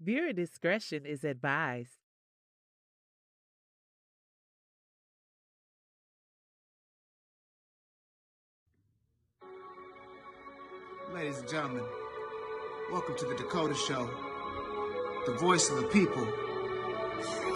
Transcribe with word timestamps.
Viewer 0.00 0.32
discretion 0.32 1.06
is 1.06 1.24
advised. 1.24 1.98
Ladies 11.12 11.38
and 11.38 11.48
gentlemen, 11.48 11.84
welcome 12.90 13.16
to 13.16 13.24
the 13.24 13.36
Dakota 13.36 13.74
Show, 13.74 14.10
the 15.26 15.32
voice 15.34 15.70
of 15.70 15.76
the 15.76 15.86
people, 15.86 16.26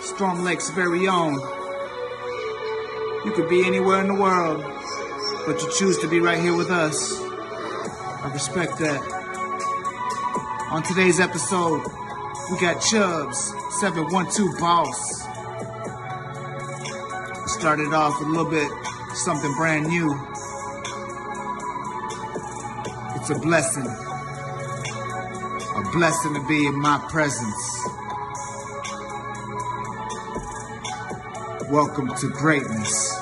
Storm 0.00 0.44
Lake's 0.44 0.70
very 0.70 1.08
own. 1.08 1.34
You 3.24 3.32
could 3.34 3.48
be 3.48 3.66
anywhere 3.66 4.00
in 4.00 4.06
the 4.06 4.14
world, 4.14 4.62
but 5.44 5.60
you 5.60 5.72
choose 5.76 5.98
to 5.98 6.08
be 6.08 6.20
right 6.20 6.38
here 6.38 6.56
with 6.56 6.70
us. 6.70 7.20
I 7.20 8.30
respect 8.32 8.78
that. 8.78 9.00
On 10.70 10.84
today's 10.84 11.18
episode, 11.18 11.82
we 12.50 12.58
got 12.60 12.76
Chubbz, 12.80 13.36
712 13.80 14.58
Boss. 14.58 15.22
Started 17.58 17.92
off 17.92 18.18
with 18.18 18.28
a 18.28 18.30
little 18.30 18.50
bit 18.50 18.70
something 19.14 19.52
brand 19.54 19.86
new. 19.88 20.14
It's 23.16 23.30
a 23.30 23.38
blessing. 23.38 23.86
A 25.76 25.90
blessing 25.92 26.34
to 26.34 26.46
be 26.46 26.66
in 26.66 26.80
my 26.80 27.04
presence. 27.10 27.88
Welcome 31.70 32.08
to 32.16 32.28
greatness. 32.30 33.18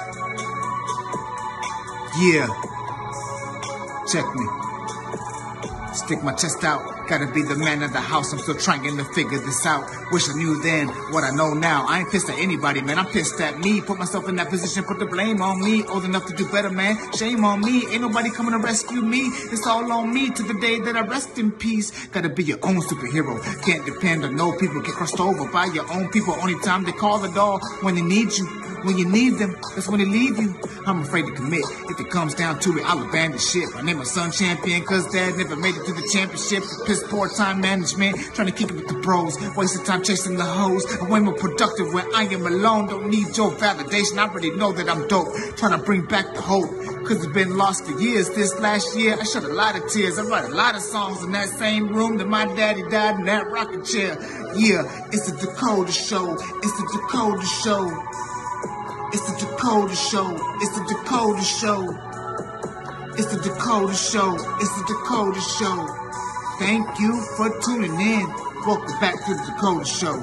Yeah. 2.19 2.46
Check 4.12 4.24
me. 4.34 4.46
Stick 5.92 6.22
my 6.22 6.33
chest 6.33 6.62
out. 6.62 6.95
Gotta 7.09 7.30
be 7.33 7.42
the 7.42 7.55
man 7.55 7.83
of 7.83 7.92
the 7.92 8.01
house. 8.01 8.33
I'm 8.33 8.38
still 8.41 8.56
trying 8.56 8.96
to 8.96 9.05
figure 9.05 9.38
this 9.38 9.64
out. 9.64 9.88
Wish 10.10 10.28
I 10.28 10.34
knew 10.34 10.60
then 10.62 10.88
what 11.12 11.23
I 11.23 11.30
know 11.30 11.55
now. 11.55 11.87
I 11.88 12.00
ain't 12.00 12.11
pissed 12.11 12.28
at 12.28 12.39
anybody, 12.39 12.83
man. 12.83 12.98
I'm 12.98 13.06
pissed 13.06 13.41
at 13.41 13.61
me. 13.61 13.80
Put 13.80 13.98
myself 13.98 14.28
in 14.28 14.36
that 14.36 14.50
position. 14.50 14.83
Put 14.83 14.98
the 14.98 15.06
blame 15.06 15.41
on 15.41 15.61
me. 15.61 15.84
Old 15.84 16.05
enough 16.05 16.27
to 16.27 16.34
do 16.34 16.47
better, 16.48 16.70
man. 16.70 16.97
Shame 17.12 17.45
on 17.45 17.61
me. 17.61 17.86
Ain't 17.92 18.03
nobody 18.03 18.30
coming 18.30 18.53
to 18.53 18.58
rescue 18.58 19.03
me. 19.03 19.28
It's 19.53 19.67
all 19.67 19.91
on 19.92 20.12
me 20.12 20.30
to 20.30 20.42
the 20.42 20.55
day 20.61 20.80
that 20.80 20.97
I 20.97 21.03
rest 21.03 21.39
in 21.39 21.53
peace. 21.53 22.06
Gotta 22.08 22.28
be 22.28 22.42
your 22.42 22.58
own 22.62 22.80
superhero. 22.80 23.41
Can't 23.64 23.86
depend 23.86 24.25
on 24.25 24.34
no 24.34 24.56
people. 24.58 24.80
Get 24.80 24.95
crossed 24.95 25.20
over 25.20 25.47
by 25.50 25.67
your 25.67 25.91
own 25.92 26.08
people. 26.08 26.34
Only 26.34 26.58
time 26.61 26.84
they 26.84 26.92
call 26.92 27.19
the 27.19 27.28
door 27.28 27.61
when 27.83 27.95
they 27.95 28.02
need 28.02 28.33
you. 28.33 28.75
When 28.87 28.97
you 28.97 29.05
need 29.05 29.39
them, 29.39 29.56
that's 29.75 29.89
when 29.89 29.98
they 29.98 30.06
leave 30.06 30.39
you. 30.39 30.55
I'm 30.87 31.01
afraid 31.01 31.27
to 31.27 31.33
commit. 31.33 31.65
If 31.91 31.98
it 31.98 32.09
comes 32.09 32.37
down 32.37 32.61
to 32.61 32.79
it, 32.79 32.84
I'll 32.87 33.03
abandon 33.03 33.41
ship. 33.41 33.70
I 33.75 33.83
name 33.83 33.98
my 33.98 34.05
son 34.05 34.31
champion, 34.31 34.84
cause 34.84 35.11
dad 35.11 35.34
never 35.37 35.56
made 35.56 35.75
it 35.75 35.84
to 35.87 35.92
the 35.92 36.09
championship. 36.12 36.62
Piss 36.87 37.03
poor 37.09 37.29
time 37.29 37.61
management, 37.61 38.17
trying 38.33 38.47
to 38.47 38.53
keep 38.53 38.70
it 38.70 38.77
with 38.77 38.87
the 38.87 38.95
bros. 39.01 39.37
Wasting 39.57 39.84
time 39.84 40.05
chasing 40.05 40.37
the 40.37 40.45
hoes. 40.45 40.84
I'm 41.01 41.09
way 41.09 41.19
more 41.19 41.34
productive 41.34 41.92
when 41.92 42.07
I 42.14 42.27
am 42.33 42.47
alone. 42.47 42.87
Don't 42.87 43.11
need 43.11 43.37
your 43.37 43.51
validation. 43.51 44.19
I 44.19 44.29
already 44.29 44.53
know 44.53 44.70
that 44.70 44.89
I'm 44.89 45.09
dope. 45.09 45.34
Trying 45.57 45.77
to 45.77 45.84
bring 45.84 46.05
back 46.07 46.33
the 46.34 46.41
hope. 46.41 46.70
Cause 47.07 47.25
it's 47.25 47.34
been 47.34 47.57
lost 47.57 47.87
for 47.87 48.01
years. 48.01 48.31
This 48.31 48.57
last 48.61 48.97
year, 48.97 49.17
I 49.20 49.25
shed 49.25 49.42
a 49.42 49.53
lot 49.53 49.77
of 49.77 49.91
tears. 49.91 50.17
I 50.17 50.23
write 50.23 50.45
a 50.45 50.55
lot 50.55 50.77
of 50.77 50.83
songs 50.83 51.25
in 51.25 51.33
that 51.33 51.48
same 51.48 51.89
room 51.89 52.19
that 52.19 52.29
my 52.29 52.47
daddy 52.55 52.84
died 52.84 53.19
in 53.19 53.25
that 53.25 53.51
rocking 53.51 53.84
chair. 53.84 54.17
Yeah, 54.55 55.09
it's 55.11 55.29
the 55.29 55.37
Dakota 55.45 55.91
show. 55.91 56.34
It's 56.34 56.77
the 56.79 57.01
Dakota 57.03 57.47
show. 57.64 58.36
It's 59.12 59.22
the 59.30 59.46
Dakota 59.46 59.94
show. 59.94 60.36
It's 60.60 60.74
the 60.76 60.84
Dakota 60.88 61.42
show. 61.42 61.80
It's 63.14 63.26
the 63.34 63.40
Dakota 63.40 63.94
show. 63.94 64.34
It's 64.60 64.74
the 64.78 64.84
Dakota 64.88 65.40
show. 65.40 65.86
Thank 66.58 66.98
you 66.98 67.22
for 67.36 67.48
tuning 67.60 67.98
in. 68.00 68.27
Welcome 68.66 68.98
back 69.00 69.14
to 69.24 69.34
the 69.34 69.42
Dakota 69.46 69.84
show. 69.84 70.16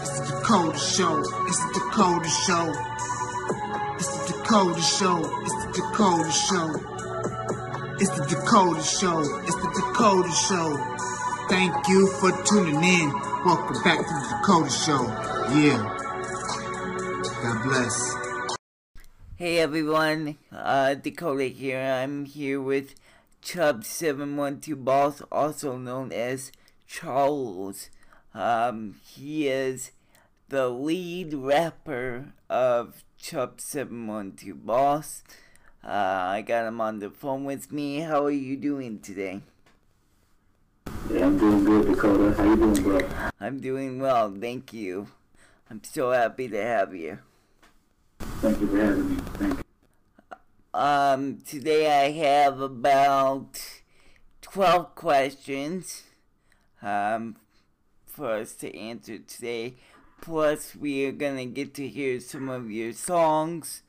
It's 0.00 0.20
the 0.20 0.34
Dakota 0.34 0.78
show. 0.78 1.20
It's 1.46 1.60
the 1.60 1.72
Dakota 1.74 2.28
show. 2.28 2.72
It's 3.96 4.08
the 4.08 4.32
Dakota 4.32 4.80
show. 4.80 5.18
It's 5.44 5.56
the 5.60 5.72
Dakota 5.76 6.32
show. 6.32 6.68
It's 8.00 8.10
the 8.18 8.24
Dakota 8.24 8.82
show. 8.82 9.20
It's 9.44 9.56
the 9.56 9.70
Dakota 9.76 10.32
show. 10.48 10.68
Thank 11.48 11.88
you 11.88 12.06
for 12.18 12.32
tuning 12.44 12.82
in. 12.82 13.12
Welcome 13.44 13.82
back 13.84 13.98
to 13.98 14.04
the 14.04 14.36
Dakota 14.40 14.70
show. 14.70 15.02
Yeah. 15.54 16.01
God 17.42 17.64
bless. 17.64 18.14
Hey 19.34 19.58
everyone, 19.58 20.38
uh, 20.52 20.94
Dakota 20.94 21.46
here. 21.46 21.80
I'm 21.80 22.24
here 22.24 22.60
with 22.60 22.94
Chubb712 23.42 24.84
Boss, 24.84 25.22
also 25.32 25.76
known 25.76 26.12
as 26.12 26.52
Charles. 26.86 27.90
Um, 28.32 28.94
he 29.04 29.48
is 29.48 29.90
the 30.50 30.68
lead 30.68 31.34
rapper 31.34 32.32
of 32.48 33.02
Chubb712 33.20 34.64
Boss. 34.64 35.24
Uh, 35.82 35.88
I 35.88 36.44
got 36.46 36.68
him 36.68 36.80
on 36.80 37.00
the 37.00 37.10
phone 37.10 37.44
with 37.44 37.72
me. 37.72 38.00
How 38.02 38.24
are 38.26 38.30
you 38.30 38.56
doing 38.56 39.00
today? 39.00 39.40
Yeah, 41.10 41.26
I'm 41.26 41.38
doing 41.38 41.64
good, 41.64 41.86
Dakota. 41.88 42.34
How 42.36 42.44
you 42.44 42.56
doing, 42.56 42.82
bro? 42.84 43.00
I'm 43.40 43.58
doing 43.58 43.98
well, 43.98 44.32
thank 44.32 44.72
you. 44.72 45.08
I'm 45.68 45.82
so 45.82 46.12
happy 46.12 46.48
to 46.48 46.62
have 46.62 46.94
you. 46.94 47.18
Thank 48.42 48.60
you 48.60 48.66
for 48.66 48.76
having 48.76 49.14
me. 49.14 49.22
Thank 49.34 49.54
you. 49.54 50.40
Um, 50.74 51.38
today 51.46 52.06
I 52.06 52.10
have 52.10 52.60
about 52.60 53.60
12 54.40 54.96
questions, 54.96 56.02
um, 56.82 57.36
for 58.04 58.30
us 58.32 58.56
to 58.56 58.76
answer 58.76 59.18
today. 59.18 59.74
Plus, 60.20 60.74
we 60.74 61.06
are 61.06 61.12
gonna 61.12 61.46
get 61.46 61.72
to 61.74 61.86
hear 61.86 62.18
some 62.18 62.48
of 62.48 62.68
your 62.68 62.92
songs, 62.94 63.82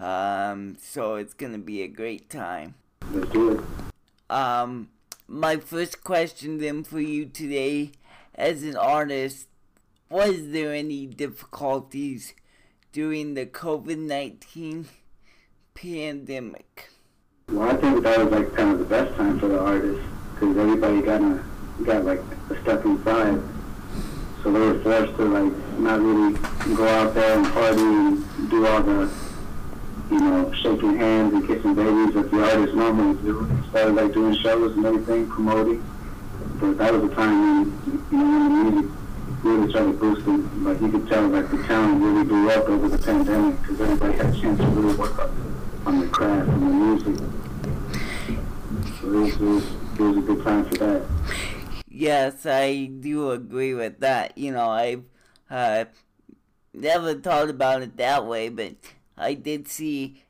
um, 0.00 0.78
so 0.80 1.16
it's 1.16 1.34
gonna 1.34 1.58
be 1.58 1.82
a 1.82 1.88
great 1.88 2.30
time. 2.30 2.76
Let's 3.12 3.30
do 3.30 3.58
it. 3.58 3.64
Um, 4.30 4.88
my 5.26 5.58
first 5.58 6.02
question 6.02 6.56
then 6.56 6.82
for 6.82 7.00
you 7.00 7.26
today, 7.26 7.92
as 8.34 8.62
an 8.62 8.74
artist, 8.74 9.48
was 10.08 10.48
there 10.48 10.72
any 10.72 11.04
difficulties 11.04 12.32
during 12.92 13.34
the 13.34 13.46
COVID 13.46 13.98
19 13.98 14.86
pandemic? 15.74 16.90
Well, 17.48 17.70
I 17.70 17.76
think 17.76 18.02
that 18.02 18.18
was 18.18 18.30
like 18.30 18.54
kind 18.54 18.72
of 18.72 18.78
the 18.78 18.84
best 18.84 19.16
time 19.16 19.38
for 19.38 19.48
the 19.48 19.58
artists 19.58 20.04
because 20.34 20.56
everybody 20.56 21.02
got 21.02 21.20
a, 21.20 21.42
got 21.84 22.04
like 22.04 22.20
a 22.50 22.60
step 22.62 22.84
inside. 22.84 23.40
So 24.42 24.52
they 24.52 24.60
were 24.60 24.80
forced 24.80 25.16
to 25.16 25.24
like 25.24 25.52
not 25.78 26.00
really 26.00 26.34
go 26.76 26.86
out 26.86 27.14
there 27.14 27.38
and 27.38 27.46
party 27.46 27.80
and 27.80 28.50
do 28.50 28.66
all 28.66 28.82
the, 28.82 29.10
you 30.10 30.20
know, 30.20 30.52
shaking 30.52 30.96
hands 30.96 31.34
and 31.34 31.46
kissing 31.46 31.74
babies 31.74 32.14
that 32.14 32.30
the 32.30 32.44
artists 32.44 32.74
normally 32.76 33.20
do. 33.22 33.50
Started 33.70 33.94
like 33.94 34.12
doing 34.12 34.34
shows 34.36 34.76
and 34.76 34.86
everything, 34.86 35.28
promoting. 35.28 35.84
But 36.60 36.78
that 36.78 36.92
was 36.92 37.10
a 37.10 37.14
time 37.14 37.40
when, 37.40 38.04
you 38.10 38.18
know, 38.18 38.44
the 38.44 38.70
music 38.70 38.90
really 39.42 39.70
started 39.70 39.98
boosting. 40.00 40.64
Like 40.64 40.80
you 40.80 40.90
could 40.90 41.08
tell, 41.08 41.28
like 41.28 41.50
the 41.50 41.62
town 41.64 42.02
really 42.02 42.24
blew 42.24 42.50
up 42.50 42.68
over 42.68 42.88
the 42.88 42.98
pandemic 42.98 43.60
because 43.60 43.80
everybody 43.80 44.16
had 44.16 44.34
a 44.34 44.40
chance 44.40 44.60
to 44.60 44.66
really 44.66 44.96
work 44.96 45.18
on, 45.18 45.30
on 45.86 46.00
their 46.00 46.08
craft 46.08 46.48
and 46.48 46.62
their 46.62 46.70
music. 46.70 47.16
So 49.00 49.08
it 49.08 49.20
was, 49.20 49.34
it 49.34 49.40
was, 49.40 49.64
it 49.64 50.00
was 50.00 50.16
a 50.16 50.20
good 50.20 50.44
time 50.44 50.64
for 50.64 50.74
that. 50.78 51.02
Yes, 51.88 52.46
I 52.46 52.84
do 52.84 53.30
agree 53.30 53.74
with 53.74 54.00
that. 54.00 54.36
You 54.38 54.52
know, 54.52 54.68
I've 54.68 55.04
uh, 55.50 55.86
never 56.72 57.14
thought 57.14 57.50
about 57.50 57.82
it 57.82 57.96
that 57.96 58.26
way, 58.26 58.48
but 58.48 58.74
I 59.16 59.34
did 59.34 59.66
see, 59.68 60.22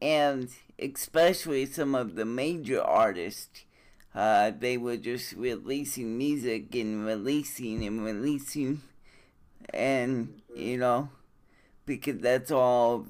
and 0.00 0.48
especially 0.78 1.66
some 1.66 1.94
of 1.94 2.16
the 2.16 2.24
major 2.24 2.82
artists, 2.82 3.64
uh, 4.14 4.52
they 4.58 4.76
were 4.76 4.96
just 4.96 5.32
releasing 5.34 6.18
music 6.18 6.74
and 6.74 7.04
releasing 7.06 7.84
and 7.84 8.04
releasing, 8.04 8.82
and 9.72 10.40
you 10.54 10.76
know, 10.78 11.08
because 11.86 12.18
that's 12.18 12.50
all. 12.50 13.06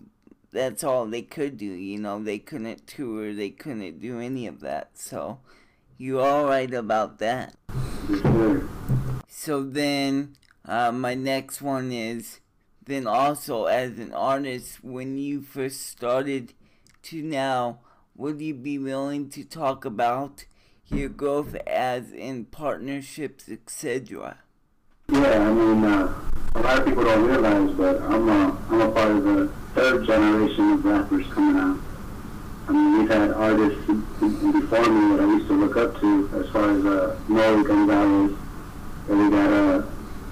That's 0.53 0.85
all 0.85 1.06
they 1.06 1.23
could 1.23 1.56
do, 1.56 1.65
you 1.65 1.99
know. 1.99 2.23
They 2.23 2.38
couldn't 2.38 2.87
tour, 2.87 3.32
they 3.32 3.49
couldn't 3.49 4.03
do 4.03 4.21
any 4.21 4.47
of 4.47 4.61
that. 4.61 4.91
So, 4.93 5.38
you're 5.97 6.21
all 6.21 6.44
right 6.44 6.73
about 6.75 7.19
that. 7.21 7.55
So 9.29 9.62
then, 9.65 10.37
uh, 10.67 10.93
my 10.93 11.15
next 11.15 11.62
one 11.62 11.91
is 11.91 12.41
then 12.85 13.06
also 13.06 13.65
as 13.65 13.99
an 13.99 14.12
artist, 14.12 14.85
when 14.85 15.17
you 15.17 15.41
first 15.41 15.87
started 15.87 16.53
to 17.05 17.23
now, 17.23 17.79
would 18.15 18.41
you 18.41 18.55
be 18.55 18.79
willing 18.79 19.31
to 19.31 19.44
talk 19.44 19.85
about 19.85 20.44
your 20.88 21.08
growth 21.08 21.55
as 21.67 22.12
in 22.12 22.44
partnerships, 22.46 23.49
etc.? 23.49 24.38
Yeah, 25.08 25.49
I 25.49 25.52
mean, 25.52 25.84
uh, 25.84 26.14
a 26.55 26.61
lot 26.61 26.79
of 26.79 26.84
people 26.87 27.05
don't 27.05 27.26
realize, 27.26 27.70
but 27.76 28.00
I'm 28.02 28.29
a, 28.29 28.58
I'm 28.70 28.81
a 28.81 28.90
part 28.93 29.11
of 29.11 29.25
the 29.25 29.52
third 29.75 30.06
generation 30.06 30.73
of 30.73 30.84
rappers 30.84 31.26
coming 31.32 31.56
out. 31.61 31.79
I 32.69 32.73
mean, 32.73 32.99
we've 32.99 33.11
had 33.11 33.32
artists 33.32 33.84
before 33.87 34.88
me 34.88 35.17
that 35.17 35.20
I 35.20 35.25
used 35.25 35.49
to 35.49 35.55
look 35.55 35.76
up 35.76 36.00
to, 36.00 36.31
as 36.34 36.49
far 36.50 36.70
as 36.70 36.85
uh, 36.85 37.19
Noel 37.28 37.64
Gonzalez, 37.64 38.37
And 39.08 39.19
we 39.19 39.31
got 39.31 39.52
uh, 39.52 39.82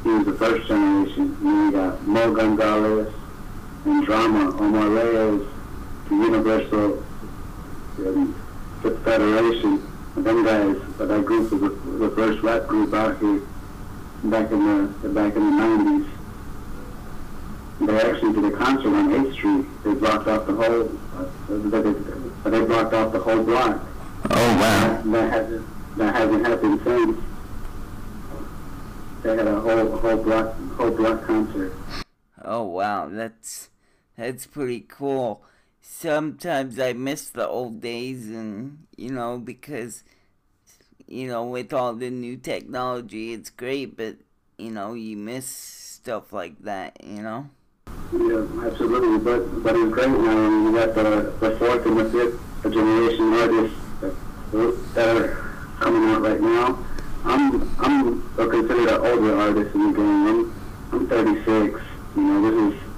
he 0.05 0.09
was 0.11 0.25
the 0.25 0.33
first 0.35 0.69
generation. 0.69 1.37
And 1.41 1.47
then 1.47 1.67
we 1.67 1.73
got 1.73 2.07
Mo 2.07 2.33
Gonzalez 2.33 3.13
and 3.85 4.07
Drama 4.07 4.57
Omar 4.61 4.89
Reyes, 4.89 5.47
the 6.09 6.15
Universal 6.15 7.05
um, 7.99 8.35
Federation. 9.05 9.90
And 10.17 10.25
them 10.25 10.45
guys, 10.45 10.77
that 10.99 11.25
group 11.25 11.51
was 11.51 11.61
the, 11.61 11.69
the 11.69 12.11
first 12.17 12.43
rap 12.43 12.67
group 12.67 12.93
out 12.95 13.19
here 13.19 13.43
back 14.25 14.51
in 14.51 14.67
the 15.03 15.09
back 15.09 15.37
in 15.37 15.45
the 15.45 15.51
nineties. 15.51 16.07
They 17.81 18.01
actually 18.01 18.35
did 18.35 18.53
a 18.53 18.57
concert 18.57 18.89
on 18.89 19.09
8th 19.09 19.33
Street. 19.33 19.67
They 19.85 19.95
blocked 19.95 20.29
off 20.29 20.47
the 20.47 20.53
whole, 20.53 20.91
uh, 21.17 21.27
they, 21.49 22.51
they 22.51 22.67
blocked 22.67 22.93
off 22.93 23.13
the 23.13 23.21
whole 23.21 23.43
block. 23.43 23.87
Oh 24.31 24.57
wow. 24.59 24.81
That, 24.81 25.13
that 25.13 25.33
hasn't 25.33 25.67
that 25.97 26.15
hasn't 26.15 26.47
happened 26.47 26.81
since. 26.85 27.21
They 29.23 29.37
had 29.37 29.47
a 29.47 29.61
whole 29.61 29.97
whole 29.97 30.17
block 30.17 30.55
whole 30.77 30.91
block 30.91 31.25
concert. 31.25 31.73
Oh 32.45 32.65
wow, 32.65 33.09
that's 33.11 33.71
that's 34.17 34.47
pretty 34.47 34.81
cool. 34.81 35.43
Sometimes 35.81 36.79
I 36.79 36.93
miss 36.93 37.29
the 37.31 37.47
old 37.47 37.81
days 37.81 38.29
and 38.29 38.87
you 38.97 39.11
know 39.11 39.39
because 39.39 40.03
you 41.07 41.27
know 41.27 41.45
with 41.45 41.73
all 41.73 41.95
the 41.95 42.11
new 42.11 42.37
technology 42.37 43.33
it's 43.33 43.51
great 43.51 43.97
but 43.97 44.17
you 44.59 44.71
know 44.71 44.95
you 44.95 45.17
miss 45.17 45.81
stuff 46.01 46.33
like 46.33 46.59
that, 46.63 46.97
you 47.05 47.23
know? 47.23 47.49
Yeah, 48.13 48.47
absolutely. 48.67 49.19
But 49.19 49.63
but 49.63 49.77
it's 49.77 49.93
great 49.93 50.09
now. 50.09 50.65
We 50.65 50.73
got 50.73 50.95
the 50.95 51.33
the 51.41 51.57
fourth 51.59 51.87
and 51.87 51.99
the 51.99 52.09
fifth 52.09 52.73
generation 52.73 53.35
artists 53.35 53.77
that 54.95 55.17
are 55.17 55.29
coming 55.79 56.11
out 56.11 56.23
right 56.23 56.41
now. 56.41 56.85
I'm 57.25 57.71
I'm 57.79 58.23
considered 58.51 58.89
an 58.89 59.01
older 59.07 59.37
artist 59.37 59.75
in 59.75 59.93
the 59.93 59.99
game. 59.99 60.27
I'm 60.27 60.53
I'm 60.93 61.07
36. 61.07 61.81
You 62.17 62.23
know, 62.23 62.51
this 62.51 62.75
is 62.75 62.90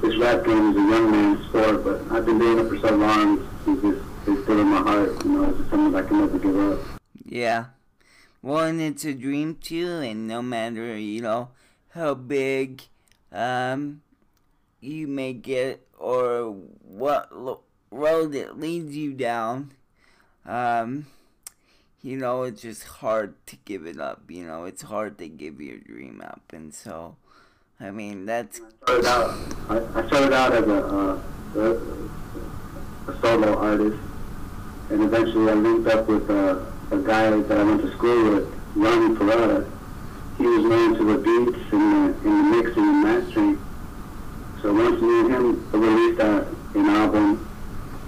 this 0.00 0.16
rap 0.16 0.44
game 0.44 0.70
is 0.70 0.76
a 0.76 0.80
young 0.80 1.10
man's 1.10 1.46
sport, 1.48 1.84
but 1.84 2.02
I've 2.10 2.26
been 2.26 2.38
doing 2.38 2.58
it 2.58 2.68
for 2.68 2.78
so 2.88 2.96
long. 2.96 3.48
It's 3.66 3.82
just 3.82 4.02
it's 4.26 4.42
still 4.42 4.60
in 4.60 4.66
my 4.68 4.78
heart. 4.78 5.24
You 5.24 5.30
know, 5.30 5.44
it's 5.44 5.58
just 5.58 5.70
something 5.70 5.94
I 5.94 6.02
can 6.06 6.18
never 6.18 6.38
give 6.38 6.58
up. 6.58 7.00
Yeah. 7.24 7.66
Well, 8.42 8.64
and 8.64 8.80
it's 8.80 9.04
a 9.04 9.14
dream 9.14 9.56
too, 9.56 9.98
and 9.98 10.28
no 10.28 10.42
matter 10.42 10.96
you 10.96 11.20
know 11.22 11.50
how 11.90 12.14
big 12.14 12.82
um 13.32 14.02
you 14.80 15.06
may 15.08 15.32
get 15.32 15.86
or 15.98 16.54
what 16.82 17.30
road 17.90 18.34
it 18.34 18.58
leads 18.58 18.94
you 18.96 19.12
down, 19.14 19.72
um, 20.44 21.06
you 22.02 22.16
know, 22.16 22.42
it's 22.44 22.62
just 22.62 22.84
hard 22.84 23.34
to 23.46 23.56
give 23.64 23.86
it 23.86 23.98
up. 23.98 24.22
You 24.28 24.46
know, 24.46 24.64
it's 24.64 24.82
hard 24.82 25.18
to 25.18 25.28
give 25.28 25.60
your 25.60 25.78
dream 25.78 26.22
up, 26.24 26.42
and 26.52 26.72
so, 26.72 27.16
I 27.78 27.90
mean, 27.90 28.24
that's. 28.24 28.60
I 28.86 29.00
started 29.00 29.06
out. 29.06 29.34
I, 29.68 30.00
I 30.00 30.06
started 30.06 30.32
out 30.32 30.52
as 30.54 30.66
a, 30.66 30.86
uh, 30.86 31.20
a, 33.08 33.20
solo 33.20 33.54
artist, 33.58 33.98
and 34.88 35.02
eventually 35.02 35.50
I 35.50 35.54
linked 35.54 35.88
up 35.88 36.08
with 36.08 36.30
uh, 36.30 36.64
a 36.90 36.96
guy 36.98 37.28
that 37.30 37.58
I 37.58 37.64
went 37.64 37.82
to 37.82 37.92
school 37.92 38.34
with, 38.34 38.54
Ronnie 38.74 39.14
Ferrara. 39.16 39.70
He 40.38 40.46
was 40.46 40.64
known 40.64 40.96
to 40.96 41.04
the 41.04 41.18
beats 41.18 41.72
and 41.72 42.14
the, 42.14 42.28
and 42.28 42.52
the 42.52 42.62
mixing 42.62 42.82
and 42.82 43.02
mastering. 43.02 43.58
So 44.62 44.72
once 44.72 45.00
me 45.02 45.20
and 45.20 45.30
him 45.30 45.70
released 45.72 46.20
uh, 46.20 46.44
an 46.74 46.86
album, 46.86 47.46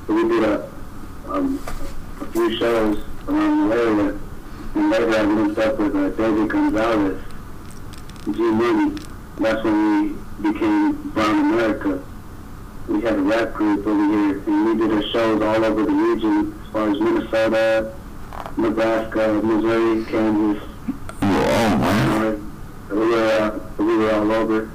we 0.08 0.28
did 0.28 0.44
a, 0.44 0.70
um, 1.26 1.58
a 2.22 2.24
few 2.32 2.56
shows 2.56 3.04
around 3.28 3.68
the 3.68 3.76
area, 3.76 4.18
and 4.76 4.90
later 4.90 5.10
I 5.10 5.22
linked 5.24 5.58
up 5.58 5.78
with 5.78 5.94
uh, 5.94 6.08
David 6.08 6.48
Gonzalez, 6.48 7.22
G 8.32 8.40
Money. 8.40 8.98
That's 9.40 9.62
when 9.62 10.18
we 10.42 10.50
became 10.50 11.10
Brown 11.10 11.52
America. 11.52 12.02
We 12.88 13.00
had 13.02 13.14
a 13.14 13.22
rap 13.22 13.52
group 13.52 13.86
over 13.86 14.04
here, 14.04 14.38
and 14.40 14.66
we 14.66 14.76
did 14.76 14.92
our 14.92 15.02
shows 15.12 15.40
all 15.40 15.64
over 15.64 15.84
the 15.84 15.92
region, 15.92 16.60
as 16.74 16.98
far 17.50 17.58
as 17.58 17.84
Minnesota, 17.84 18.60
Nebraska, 18.60 19.40
Missouri, 19.42 20.04
Kansas. 20.04 20.62
Oh, 21.22 22.40
We 22.90 22.96
were, 22.96 23.24
uh, 23.24 23.58
we 23.78 23.96
were 23.96 24.12
all 24.12 24.32
over. 24.32 24.70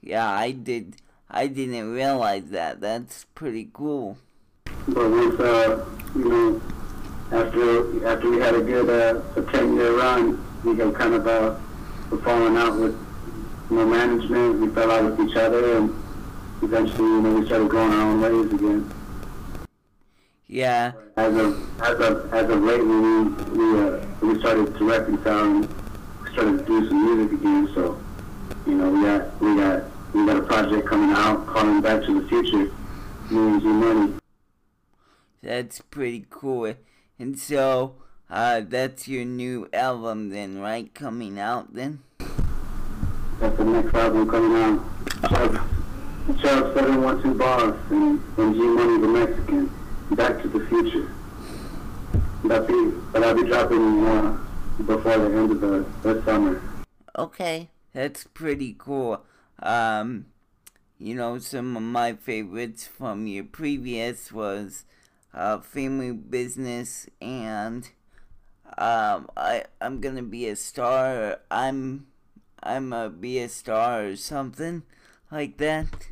Yeah, 0.00 0.30
I 0.30 0.52
did. 0.52 0.96
I 1.30 1.46
didn't 1.46 1.92
realize 1.92 2.50
that. 2.50 2.80
That's 2.80 3.24
pretty 3.34 3.68
cool. 3.72 4.16
But 4.88 5.10
once, 5.10 5.38
uh, 5.38 5.84
you 6.14 6.24
know, 6.24 6.62
after 7.30 8.06
after 8.08 8.30
we 8.30 8.38
had 8.38 8.54
a 8.54 8.62
good 8.62 8.88
uh, 8.88 9.20
a 9.36 9.42
ten 9.52 9.76
year 9.76 9.98
run, 9.98 10.42
we 10.64 10.74
got 10.74 10.94
kind 10.94 11.14
of 11.14 11.26
uh, 11.26 11.54
were 12.10 12.18
falling 12.22 12.56
out 12.56 12.78
with 12.78 12.96
you 13.70 13.76
know 13.76 13.86
management. 13.86 14.60
We 14.60 14.68
fell 14.70 14.90
out 14.90 15.04
with 15.04 15.28
each 15.28 15.36
other, 15.36 15.76
and 15.76 15.94
eventually, 16.62 17.08
you 17.08 17.20
know, 17.20 17.34
we 17.34 17.44
started 17.46 17.68
going 17.68 17.92
our 17.92 18.00
own 18.08 18.20
ways 18.22 18.52
again. 18.54 18.90
Yeah, 20.50 20.92
As 21.18 21.36
of 21.36 21.80
as 21.82 22.00
of 22.00 22.32
as 22.32 22.48
of 22.48 22.62
lately, 22.62 22.86
we 22.86 23.22
we 23.52 23.80
uh, 23.80 24.06
we 24.22 24.38
started 24.40 24.74
to 24.78 24.84
reconcile 24.88 25.44
and 25.44 25.68
started 26.32 26.58
to 26.60 26.64
do 26.64 26.88
some 26.88 27.04
music 27.04 27.38
again. 27.38 27.68
So, 27.74 28.00
you 28.66 28.74
know, 28.74 28.88
we 28.90 29.02
got 29.02 29.40
we 29.42 29.56
got 29.56 29.84
we 30.14 30.24
got 30.24 30.36
a 30.38 30.42
project 30.42 30.88
coming 30.88 31.10
out, 31.14 31.46
calling 31.46 31.82
Back 31.82 32.02
to 32.04 32.22
the 32.22 32.26
Future, 32.28 32.72
and 33.28 33.62
Money. 33.62 34.14
that's 35.42 35.82
pretty 35.82 36.24
cool. 36.30 36.74
And 37.18 37.38
so, 37.38 37.96
uh, 38.30 38.62
that's 38.66 39.06
your 39.06 39.26
new 39.26 39.68
album 39.74 40.30
then, 40.30 40.60
right? 40.60 40.94
Coming 40.94 41.38
out 41.38 41.74
then? 41.74 42.00
That's 43.38 43.54
the 43.58 43.64
next 43.66 43.94
album 43.94 44.30
coming 44.30 44.56
out. 44.62 44.82
Chubb, 45.28 45.54
Chubb 46.40 46.74
712 46.74 47.36
Boss 47.36 47.76
and, 47.90 48.22
and 48.38 48.54
G 48.54 48.60
Money 48.60 48.98
the 48.98 49.08
Mexican. 49.08 49.77
Back 50.10 50.42
to 50.42 50.48
the 50.48 50.66
Future. 50.66 51.10
That'll 52.44 52.66
be, 52.66 52.96
but 53.12 53.22
I'll 53.22 53.34
be 53.34 53.44
dropping 53.44 54.06
uh, 54.06 54.38
before 54.78 55.18
the 55.18 55.36
end 55.36 55.52
of 55.52 55.60
the, 55.60 55.86
the 56.02 56.22
summer. 56.24 56.62
Okay, 57.16 57.68
that's 57.92 58.24
pretty 58.24 58.74
cool. 58.78 59.22
Um, 59.62 60.26
you 60.98 61.14
know, 61.14 61.38
some 61.38 61.76
of 61.76 61.82
my 61.82 62.14
favorites 62.14 62.86
from 62.86 63.26
your 63.26 63.44
previous 63.44 64.32
was 64.32 64.84
uh, 65.34 65.58
Family 65.58 66.12
Business 66.12 67.06
and 67.20 67.88
um, 68.76 69.28
I 69.36 69.64
I'm 69.80 70.00
gonna 70.00 70.22
be 70.22 70.48
a 70.48 70.56
star. 70.56 71.38
I'm 71.50 72.06
I'm 72.62 72.92
a 72.92 73.08
be 73.08 73.38
a 73.38 73.48
star 73.48 74.04
or 74.06 74.16
something 74.16 74.82
like 75.30 75.56
that. 75.58 76.08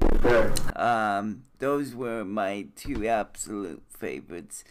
Um, 0.76 1.44
those 1.58 1.94
were 1.94 2.24
my 2.24 2.66
two 2.76 3.06
absolute 3.06 3.82
favorites. 3.88 4.64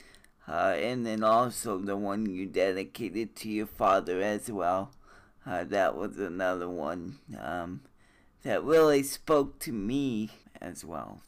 Uh, 0.47 0.75
and 0.77 1.05
then 1.05 1.23
also 1.23 1.79
the 1.79 1.97
one 1.97 2.27
you 2.27 2.45
dedicated 2.45 3.35
to 3.35 3.49
your 3.49 3.65
father 3.65 4.21
as 4.21 4.51
well. 4.51 4.91
Uh, 5.45 5.63
that 5.63 5.95
was 5.95 6.17
another 6.17 6.69
one 6.69 7.17
um, 7.39 7.81
that 8.43 8.63
really 8.63 9.03
spoke 9.03 9.59
to 9.59 9.71
me 9.71 10.29
as 10.61 10.85
well. 10.85 11.21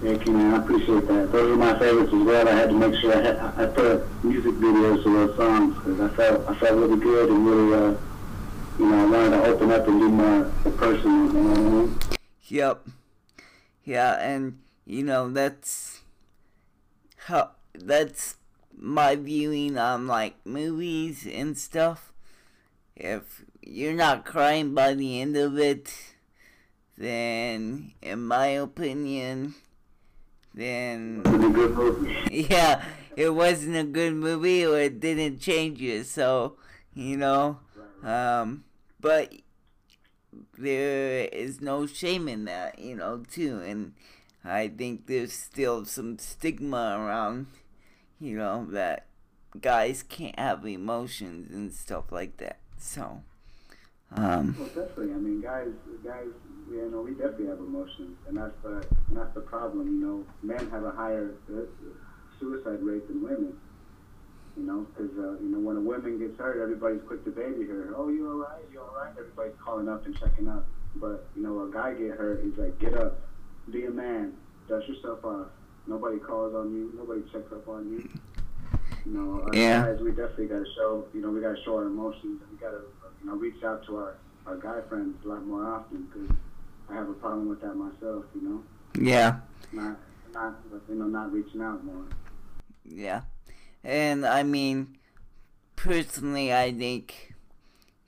Thank 0.00 0.26
you, 0.26 0.32
man. 0.32 0.54
I 0.54 0.58
appreciate 0.58 1.06
that. 1.08 1.30
Those 1.30 1.52
are 1.52 1.56
my 1.56 1.78
favorites 1.78 2.12
as 2.12 2.22
well. 2.22 2.48
I 2.48 2.52
had 2.52 2.70
to 2.70 2.74
make 2.74 2.94
sure 3.00 3.12
I 3.14 3.20
had 3.20 3.36
I 3.36 3.66
put 3.66 4.24
music 4.24 4.54
videos 4.54 5.02
to 5.02 5.12
those 5.12 5.36
songs 5.36 5.74
because 5.74 6.00
I 6.00 6.08
felt 6.16 6.48
I 6.48 6.54
felt 6.54 6.78
really 6.78 6.98
good 6.98 7.28
and 7.30 7.46
really 7.46 7.74
uh, 7.74 7.94
you 8.78 8.86
know 8.86 8.98
I 8.98 9.04
wanted 9.04 9.30
to 9.30 9.44
open 9.44 9.70
up 9.70 9.86
and 9.86 10.00
be 10.00 10.06
more 10.06 10.44
personal. 10.76 11.26
You 11.26 11.32
know 11.32 11.50
what 11.50 11.58
I 11.58 11.62
mean? 11.62 11.98
Yep. 12.48 12.86
Yeah, 13.90 14.22
and 14.22 14.60
you 14.86 15.02
know 15.02 15.32
that's 15.32 16.02
how 17.26 17.50
that's 17.74 18.36
my 18.78 19.16
viewing 19.16 19.76
on 19.76 20.06
like 20.06 20.36
movies 20.46 21.26
and 21.26 21.58
stuff. 21.58 22.12
If 22.94 23.44
you're 23.60 23.98
not 23.98 24.24
crying 24.24 24.74
by 24.74 24.94
the 24.94 25.20
end 25.20 25.36
of 25.36 25.58
it, 25.58 25.92
then 26.96 27.94
in 28.00 28.22
my 28.22 28.46
opinion, 28.62 29.56
then 30.54 31.22
It's 31.24 31.34
a 31.34 31.48
good 31.50 31.74
movie. 31.74 32.46
yeah, 32.48 32.84
it 33.16 33.30
wasn't 33.30 33.74
a 33.74 33.82
good 33.82 34.14
movie 34.14 34.64
or 34.64 34.78
it 34.78 35.00
didn't 35.00 35.40
change 35.40 35.80
you. 35.80 36.04
So, 36.04 36.54
you 36.94 37.16
know, 37.16 37.58
um, 38.04 38.62
but 39.00 39.34
there 40.58 41.24
is 41.32 41.60
no 41.60 41.86
shame 41.86 42.28
in 42.28 42.44
that, 42.44 42.78
you 42.78 42.96
know, 42.96 43.22
too. 43.30 43.60
And 43.60 43.94
I 44.44 44.68
think 44.68 45.06
there's 45.06 45.32
still 45.32 45.84
some 45.84 46.18
stigma 46.18 46.96
around, 46.98 47.46
you 48.20 48.36
know, 48.36 48.66
that 48.70 49.06
guys 49.60 50.02
can't 50.02 50.38
have 50.38 50.64
emotions 50.66 51.50
and 51.52 51.72
stuff 51.72 52.12
like 52.12 52.36
that. 52.38 52.58
So, 52.78 53.22
um, 54.16 54.56
Well, 54.58 54.68
definitely. 54.68 55.12
I 55.12 55.16
mean, 55.16 55.40
guys, 55.42 55.68
guys, 56.04 56.26
you 56.70 56.90
know, 56.90 57.00
we 57.02 57.12
definitely 57.12 57.46
have 57.46 57.58
emotions, 57.58 58.16
and 58.28 58.36
that's 58.36 58.54
the 58.62 58.84
and 59.08 59.16
that's 59.16 59.34
the 59.34 59.40
problem. 59.40 59.86
You 59.88 60.06
know, 60.06 60.24
men 60.42 60.70
have 60.70 60.84
a 60.84 60.90
higher 60.92 61.34
uh, 61.52 61.62
suicide 62.38 62.82
rate 62.82 63.06
than 63.08 63.22
women. 63.22 63.54
You 64.56 64.64
know, 64.66 64.86
because 64.92 65.16
uh, 65.18 65.38
you 65.42 65.48
know 65.48 65.58
when 65.60 65.76
a 65.76 65.80
woman 65.80 66.18
gets 66.18 66.36
hurt, 66.38 66.60
everybody's 66.62 67.00
quick 67.06 67.24
to 67.24 67.30
baby 67.30 67.64
her. 67.66 67.94
Oh, 67.96 68.08
you 68.08 68.28
all 68.28 68.36
right? 68.38 68.62
You 68.72 68.80
all 68.80 68.94
right? 68.96 69.12
Everybody's 69.18 69.54
calling 69.64 69.88
up 69.88 70.04
and 70.06 70.18
checking 70.18 70.48
up. 70.48 70.66
But 70.96 71.26
you 71.36 71.42
know, 71.42 71.62
a 71.62 71.70
guy 71.72 71.94
get 71.94 72.10
hurt, 72.18 72.42
he's 72.44 72.56
like, 72.58 72.78
get 72.78 72.94
up, 72.94 73.20
be 73.70 73.84
a 73.86 73.90
man, 73.90 74.34
dust 74.68 74.88
yourself 74.88 75.24
off. 75.24 75.46
Nobody 75.86 76.18
calls 76.18 76.54
on 76.54 76.74
you. 76.74 76.92
Nobody 76.96 77.22
checks 77.32 77.50
up 77.52 77.66
on 77.68 77.90
you. 77.90 78.08
You 79.06 79.12
know, 79.12 79.48
Yeah. 79.52 79.82
guys, 79.86 80.00
we 80.00 80.10
definitely 80.10 80.46
got 80.48 80.58
to 80.58 80.70
show. 80.76 81.04
You 81.14 81.22
know, 81.22 81.30
we 81.30 81.40
got 81.40 81.56
to 81.56 81.62
show 81.64 81.76
our 81.76 81.84
emotions. 81.86 82.42
We 82.50 82.58
got 82.58 82.70
to, 82.72 82.82
you 83.22 83.26
know, 83.30 83.36
reach 83.36 83.62
out 83.64 83.84
to 83.86 83.96
our 83.96 84.14
our 84.46 84.56
guy 84.56 84.80
friends 84.88 85.16
a 85.24 85.28
lot 85.28 85.44
more 85.46 85.64
often 85.64 86.06
because 86.12 86.36
I 86.88 86.94
have 86.94 87.08
a 87.08 87.12
problem 87.14 87.48
with 87.48 87.60
that 87.62 87.74
myself. 87.76 88.24
You 88.34 88.42
know, 88.42 88.62
Yeah. 89.00 89.36
not 89.72 89.96
not 90.34 90.54
you 90.88 90.96
know 90.96 91.06
not 91.06 91.32
reaching 91.32 91.62
out 91.62 91.84
more. 91.84 92.04
Yeah. 92.84 93.22
And 93.82 94.26
I 94.26 94.42
mean, 94.42 94.98
personally, 95.76 96.52
I 96.52 96.72
think, 96.72 97.34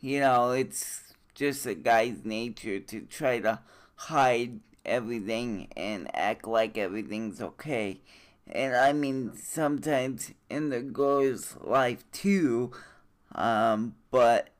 you 0.01 0.21
know, 0.21 0.51
it's 0.51 1.15
just 1.35 1.65
a 1.67 1.75
guy's 1.75 2.25
nature 2.25 2.81
to 2.81 3.01
try 3.03 3.41
to 3.41 3.61
hide 3.95 4.61
everything 4.85 5.69
and 5.77 6.15
act 6.15 6.47
like 6.47 6.77
everything's 6.77 7.41
okay. 7.41 8.01
And 8.47 8.77
I 8.77 8.93
mean, 8.93 9.33
sometimes 9.35 10.33
in 10.51 10.69
the 10.71 10.83
girl's 10.83 11.57
life 11.61 12.05
too, 12.13 12.73
um, 13.35 13.95
but 14.11 14.51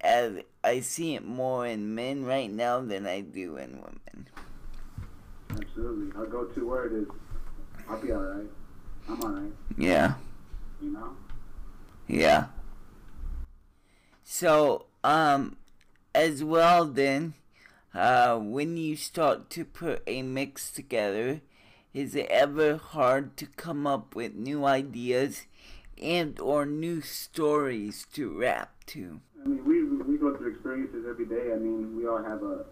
as 0.00 0.40
I 0.64 0.80
see 0.80 1.14
it 1.14 1.24
more 1.24 1.66
in 1.66 1.94
men 1.94 2.24
right 2.24 2.50
now 2.50 2.80
than 2.80 3.06
I 3.06 3.20
do 3.20 3.56
in 3.56 3.72
women. 3.72 4.28
Absolutely. 5.50 6.18
Our 6.18 6.26
go-to 6.26 6.66
word 6.66 6.92
is, 6.94 7.06
"I'll 7.88 8.00
be 8.00 8.12
all 8.12 8.22
right. 8.22 8.50
I'm 9.08 9.22
all 9.22 9.28
right." 9.28 9.52
Yeah. 9.76 10.14
You 10.80 10.92
know. 10.92 11.16
Yeah. 12.06 12.46
So, 14.22 14.86
um, 15.02 15.56
as 16.14 16.42
well, 16.42 16.84
then, 16.86 17.34
uh, 17.94 18.38
when 18.38 18.76
you 18.76 18.96
start 18.96 19.50
to 19.50 19.64
put 19.64 20.02
a 20.06 20.22
mix 20.22 20.70
together, 20.70 21.40
is 21.92 22.14
it 22.14 22.26
ever 22.28 22.76
hard 22.76 23.36
to 23.36 23.46
come 23.46 23.86
up 23.86 24.16
with 24.16 24.34
new 24.34 24.64
ideas 24.64 25.46
and 26.02 26.38
or 26.40 26.66
new 26.66 27.00
stories 27.00 28.06
to 28.14 28.36
rap 28.36 28.84
to? 28.86 29.20
I 29.44 29.48
mean, 29.48 29.64
we 29.64 29.84
we 29.84 30.18
go 30.18 30.36
through 30.36 30.52
experiences 30.52 31.04
every 31.08 31.26
day. 31.26 31.52
I 31.52 31.56
mean, 31.56 31.96
we 31.96 32.06
all 32.06 32.22
have 32.22 32.42
a, 32.42 32.64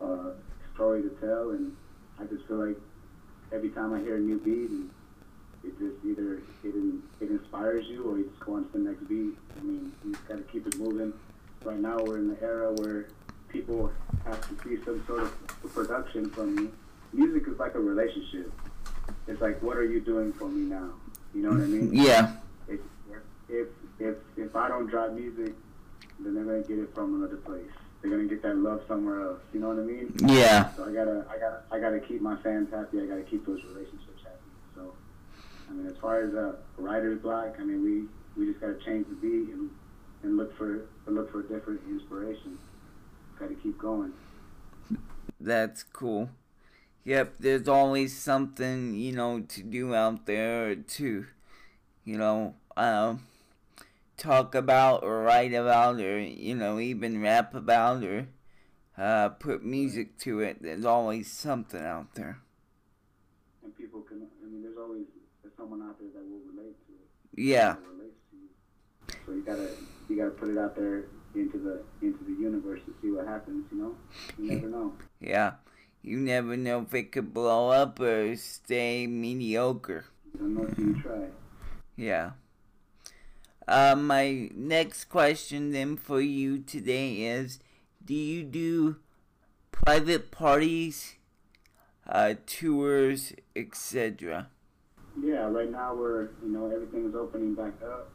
a, 0.00 0.04
a 0.04 0.34
story 0.74 1.02
to 1.02 1.10
tell, 1.20 1.50
and 1.50 1.76
I 2.18 2.24
just 2.24 2.46
feel 2.48 2.66
like 2.66 2.76
every 3.52 3.70
time 3.70 3.92
I 3.92 4.00
hear 4.00 4.16
a 4.16 4.20
new 4.20 4.38
beat, 4.38 4.70
and 4.70 4.90
it 5.64 5.78
just 5.78 6.04
either 6.04 6.34
it 6.64 6.74
in, 6.74 7.02
it 7.20 7.30
inspires 7.30 7.86
you 7.86 8.04
or 8.04 8.18
you 8.18 8.24
just 8.28 8.40
go 8.40 8.54
on 8.54 8.64
to 8.66 8.72
the 8.72 8.78
next 8.78 9.08
beat. 9.08 9.36
I 9.58 9.62
mean, 9.62 9.92
you 10.04 10.12
just 10.12 10.28
gotta 10.28 10.42
keep 10.42 10.66
it 10.66 10.78
moving. 10.78 11.12
Right 11.64 11.78
now, 11.78 11.98
we're 11.98 12.18
in 12.18 12.28
the 12.28 12.40
era 12.42 12.72
where 12.74 13.08
people 13.48 13.90
have 14.24 14.40
to 14.48 14.54
see 14.68 14.82
some 14.84 15.04
sort 15.06 15.22
of 15.22 15.74
production 15.74 16.30
from 16.30 16.58
you. 16.58 16.72
Music 17.12 17.48
is 17.48 17.58
like 17.58 17.74
a 17.74 17.80
relationship. 17.80 18.52
It's 19.26 19.40
like, 19.40 19.60
what 19.62 19.76
are 19.76 19.84
you 19.84 20.00
doing 20.00 20.32
for 20.32 20.48
me 20.48 20.68
now? 20.68 20.90
You 21.34 21.42
know 21.42 21.50
what 21.50 21.60
I 21.60 21.66
mean? 21.66 21.90
Yeah. 21.92 22.32
if 22.68 22.80
if 23.48 23.68
if 23.98 24.16
if 24.36 24.54
I 24.56 24.68
don't 24.68 24.86
drop 24.86 25.12
music, 25.12 25.54
then 26.20 26.34
they're 26.34 26.44
gonna 26.44 26.62
get 26.62 26.78
it 26.78 26.94
from 26.94 27.16
another 27.16 27.36
place. 27.36 27.70
They're 28.00 28.10
gonna 28.10 28.28
get 28.28 28.42
that 28.42 28.56
love 28.56 28.82
somewhere 28.86 29.22
else. 29.22 29.40
You 29.52 29.60
know 29.60 29.68
what 29.68 29.78
I 29.78 29.82
mean? 29.82 30.14
Yeah. 30.26 30.72
So 30.76 30.84
I 30.84 30.92
gotta 30.92 31.24
I 31.28 31.38
gotta 31.38 31.62
I 31.72 31.78
gotta 31.80 32.00
keep 32.00 32.20
my 32.20 32.36
fans 32.42 32.68
happy. 32.72 33.00
I 33.00 33.06
gotta 33.06 33.22
keep 33.22 33.44
those 33.46 33.62
relationships 33.64 34.07
I 35.68 35.72
mean, 35.72 35.86
as 35.86 35.96
far 36.00 36.22
as 36.22 36.34
a 36.34 36.56
writer's 36.76 37.20
block, 37.20 37.56
I 37.58 37.64
mean 37.64 37.82
we 37.82 38.04
we 38.38 38.50
just 38.50 38.60
gotta 38.60 38.78
change 38.84 39.06
the 39.08 39.14
beat 39.16 39.52
and 39.52 39.70
and 40.22 40.36
look 40.36 40.56
for 40.56 40.86
look 41.06 41.30
for 41.32 41.42
different 41.42 41.80
inspiration. 41.88 42.58
Gotta 43.38 43.54
keep 43.54 43.78
going. 43.78 44.12
That's 45.40 45.82
cool. 45.82 46.30
Yep, 47.04 47.36
there's 47.38 47.68
always 47.68 48.16
something, 48.16 48.94
you 48.94 49.12
know, 49.12 49.40
to 49.40 49.62
do 49.62 49.94
out 49.94 50.26
there 50.26 50.74
to, 50.74 51.26
you 52.04 52.18
know, 52.18 52.54
um, 52.76 53.24
talk 54.18 54.54
about 54.54 55.02
or 55.04 55.22
write 55.22 55.54
about 55.54 56.00
or, 56.00 56.20
you 56.20 56.54
know, 56.54 56.78
even 56.78 57.22
rap 57.22 57.54
about 57.54 58.02
or 58.04 58.28
uh, 58.98 59.30
put 59.30 59.64
music 59.64 60.18
to 60.18 60.40
it. 60.40 60.60
There's 60.60 60.84
always 60.84 61.32
something 61.32 61.80
out 61.80 62.14
there. 62.14 62.40
And 63.62 63.74
people 63.74 64.02
can. 64.02 64.26
I 64.42 64.50
mean, 64.50 64.62
there's 64.62 64.76
always 64.76 65.06
there's 65.42 65.54
someone 65.56 65.82
out 65.82 65.98
there 65.98 66.08
that 66.14 66.22
will 66.28 66.40
relate 66.52 66.76
to 66.86 66.92
it. 66.92 67.08
Yeah, 67.34 67.74
to. 67.74 69.18
So 69.26 69.32
you 69.32 69.42
gotta 69.42 69.68
you 70.08 70.16
gotta 70.16 70.30
put 70.30 70.48
it 70.48 70.58
out 70.58 70.76
there 70.76 71.04
into 71.34 71.58
the 71.58 71.82
into 72.06 72.24
the 72.24 72.40
universe 72.40 72.80
to 72.86 72.94
see 73.02 73.10
what 73.10 73.26
happens. 73.26 73.66
You 73.70 73.78
know, 73.78 73.94
you 74.38 74.52
never 74.52 74.68
know. 74.68 74.92
yeah. 75.20 75.52
You 76.00 76.18
never 76.18 76.56
know 76.56 76.82
if 76.82 76.94
it 76.94 77.12
could 77.12 77.34
blow 77.34 77.70
up 77.70 77.98
or 78.00 78.36
stay 78.36 79.06
mediocre. 79.06 80.04
Know 80.40 80.68
you 80.78 81.02
try. 81.02 81.26
Yeah. 81.96 82.30
Uh, 83.66 83.96
my 83.96 84.48
next 84.54 85.06
question 85.06 85.72
then 85.72 85.96
for 85.96 86.20
you 86.20 86.58
today 86.60 87.22
is 87.22 87.58
Do 88.02 88.14
you 88.14 88.44
do 88.44 88.96
private 89.72 90.30
parties, 90.30 91.16
uh, 92.06 92.34
tours, 92.46 93.34
etc.? 93.54 94.48
Yeah, 95.22 95.48
right 95.50 95.70
now 95.70 95.94
we're 95.94 96.28
you 96.42 96.48
know 96.50 96.70
everything 96.70 97.08
is 97.08 97.14
opening 97.14 97.54
back 97.54 97.74
up, 97.82 98.08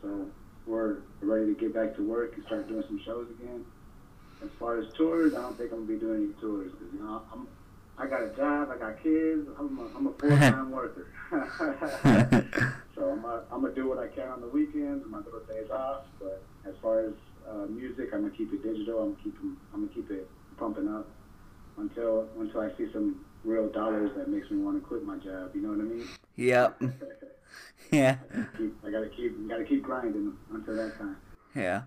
so 0.00 0.26
we're 0.66 0.98
ready 1.20 1.46
to 1.54 1.60
get 1.60 1.74
back 1.74 1.94
to 1.96 2.02
work 2.02 2.34
and 2.36 2.44
start 2.46 2.68
doing 2.68 2.84
some 2.86 3.00
shows 3.04 3.26
again. 3.40 3.64
As 4.42 4.48
far 4.58 4.78
as 4.78 4.86
tours, 4.94 5.34
I 5.34 5.42
don't 5.42 5.56
think 5.58 5.72
I'm 5.72 5.84
gonna 5.86 5.92
be 5.92 5.98
doing 5.98 6.24
any 6.24 6.40
tours 6.40 6.72
because 6.72 6.92
you 6.94 7.00
know 7.00 7.22
I'm 7.32 7.46
I 7.98 8.06
got 8.06 8.22
a 8.22 8.30
job, 8.30 8.70
I 8.70 8.78
got 8.78 9.02
kids, 9.02 9.46
I'm 9.58 9.78
a, 9.78 9.96
I'm 9.96 10.06
a 10.06 10.12
full 10.18 10.30
time 10.30 10.70
worker. 10.70 11.06
so 12.94 13.10
I'm 13.10 13.22
gonna, 13.22 13.42
I'm 13.52 13.60
gonna 13.62 13.74
do 13.74 13.88
what 13.88 13.98
I 13.98 14.08
can 14.08 14.28
on 14.28 14.40
the 14.40 14.48
weekends, 14.48 15.04
my 15.08 15.18
little 15.18 15.40
days 15.40 15.70
off. 15.70 16.04
But 16.18 16.42
as 16.66 16.74
far 16.80 17.00
as 17.00 17.12
uh, 17.48 17.66
music, 17.68 18.08
I'm 18.14 18.22
gonna 18.22 18.34
keep 18.34 18.52
it 18.52 18.62
digital. 18.62 19.02
I'm 19.02 19.16
keep 19.16 19.36
'em- 19.40 19.58
I'm 19.74 19.80
gonna 19.86 19.92
keep 19.94 20.10
it 20.10 20.28
pumping 20.56 20.88
up 20.88 21.06
until 21.76 22.26
until 22.38 22.60
I 22.62 22.70
see 22.78 22.90
some 22.92 23.24
real 23.44 23.68
dollars 23.68 24.10
that 24.16 24.28
makes 24.28 24.50
me 24.50 24.58
want 24.58 24.80
to 24.80 24.86
quit 24.86 25.04
my 25.04 25.16
job. 25.16 25.50
You 25.54 25.62
know 25.62 25.68
what 25.70 25.80
I 25.80 25.82
mean? 25.82 26.08
Yep. 26.36 26.82
Yeah. 27.90 28.16
keep, 28.56 28.74
I 28.86 28.90
gotta 28.90 29.10
keep 29.14 29.48
gotta 29.48 29.64
keep 29.64 29.82
grinding 29.82 30.32
until 30.50 30.76
that 30.76 30.96
time. 30.98 31.16
Yeah. 31.54 31.82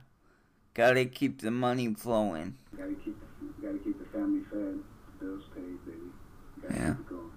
Gotta 0.75 1.05
keep 1.05 1.41
the 1.41 1.49
money 1.49 1.91
flowing. 1.95 2.55
Gotta 2.77 2.93
keep 3.03 3.17
gotta 3.59 3.79
keep 3.79 3.97
the 3.97 4.05
family 4.15 4.41
fed, 4.51 4.79
bills 5.19 5.43
paid, 5.55 5.83
baby. 5.85 5.97
Gotta 6.61 6.73
Yeah. 6.75 6.93
keep 6.93 7.09
going. 7.09 7.31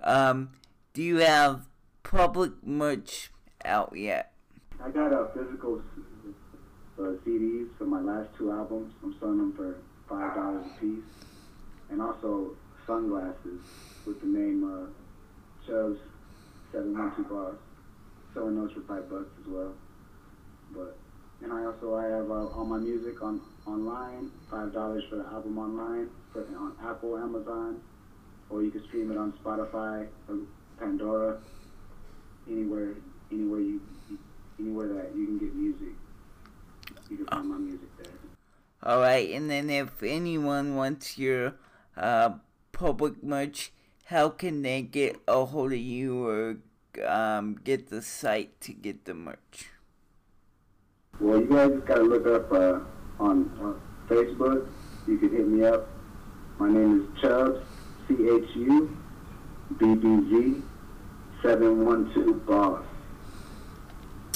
Um, 0.00 0.50
do 0.94 1.02
you 1.02 1.16
have 1.18 1.68
public 2.04 2.52
merch 2.64 3.30
out 3.66 3.94
yet? 3.94 4.32
I 4.82 4.88
got 4.88 5.12
a 5.12 5.28
physical 5.34 5.82
uh, 6.98 7.02
CDs 7.26 7.68
for 7.76 7.84
my 7.84 8.00
last 8.00 8.30
two 8.38 8.50
albums. 8.50 8.94
I'm 9.02 9.14
selling 9.20 9.38
them 9.38 9.52
for 9.54 9.76
five 10.08 10.34
dollars 10.34 10.64
a 10.64 10.80
piece, 10.80 11.04
and 11.90 12.00
also 12.00 12.56
sunglasses 12.88 13.60
with 14.06 14.18
the 14.20 14.26
name 14.26 14.64
uh, 14.64 15.70
Chubbz 15.70 15.98
Seven 16.72 16.98
One 16.98 17.14
Two 17.14 17.24
Boss. 17.24 17.54
Selling 18.34 18.56
those 18.56 18.72
for 18.72 18.80
five 18.80 19.08
bucks 19.08 19.30
as 19.40 19.46
well. 19.46 19.72
But 20.74 20.96
and 21.42 21.52
I 21.52 21.64
also 21.66 21.94
I 21.94 22.04
have 22.06 22.30
uh, 22.30 22.56
all 22.56 22.64
my 22.64 22.78
music 22.78 23.22
on 23.22 23.40
online. 23.66 24.30
Five 24.50 24.72
dollars 24.72 25.04
for 25.08 25.16
the 25.16 25.26
album 25.26 25.58
online, 25.58 26.08
for 26.32 26.40
on 26.56 26.74
Apple, 26.82 27.16
Amazon, 27.16 27.80
or 28.50 28.62
you 28.62 28.70
can 28.70 28.82
stream 28.86 29.12
it 29.12 29.18
on 29.18 29.32
Spotify 29.44 30.06
or 30.28 30.38
Pandora. 30.80 31.38
Anywhere, 32.50 32.94
anywhere 33.30 33.60
you 33.60 33.80
anywhere 34.58 34.88
that 34.88 35.12
you 35.14 35.26
can 35.26 35.38
get 35.38 35.54
music, 35.54 35.94
you 37.10 37.18
can 37.18 37.26
find 37.26 37.48
my 37.48 37.58
music 37.58 37.88
there. 37.98 38.12
Alright, 38.82 39.30
and 39.30 39.50
then 39.50 39.68
if 39.68 40.02
anyone 40.02 40.76
wants 40.76 41.18
your 41.18 41.54
uh, 41.94 42.30
public 42.78 43.24
merch, 43.24 43.72
how 44.04 44.28
can 44.28 44.62
they 44.62 44.80
get 44.80 45.20
a 45.26 45.44
hold 45.44 45.72
of 45.72 45.78
you 45.78 46.24
or 46.24 46.56
um, 47.04 47.58
get 47.64 47.90
the 47.90 48.00
site 48.00 48.60
to 48.60 48.72
get 48.72 49.04
the 49.04 49.12
merch? 49.12 49.70
Well, 51.18 51.40
you 51.40 51.46
guys 51.46 51.70
just 51.70 51.86
gotta 51.86 52.04
look 52.04 52.26
up 52.26 52.52
uh, 52.52 52.78
on 53.18 53.50
uh, 53.60 54.14
Facebook. 54.14 54.68
You 55.08 55.18
can 55.18 55.30
hit 55.30 55.48
me 55.48 55.64
up. 55.64 55.88
My 56.60 56.70
name 56.70 57.00
is 57.00 57.20
Chubbz, 57.20 57.60
C 58.06 58.14
H 58.14 58.48
U 58.54 58.96
B 59.78 59.94
B 59.96 60.04
Z 60.30 60.62
seven 61.42 61.84
one 61.84 62.14
two 62.14 62.34
Boss, 62.46 62.84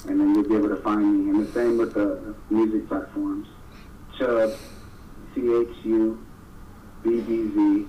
and 0.08 0.18
then 0.20 0.34
you'll 0.34 0.48
be 0.48 0.56
able 0.56 0.68
to 0.68 0.82
find 0.82 1.26
me. 1.26 1.30
And 1.30 1.46
the 1.46 1.52
same 1.52 1.78
with 1.78 1.94
the 1.94 2.34
music 2.50 2.88
platforms. 2.88 3.46
Chubbz, 4.18 4.56
C 5.32 5.40
H 5.42 5.76
U 5.84 6.26
B 7.04 7.20
B 7.20 7.50
Z 7.54 7.86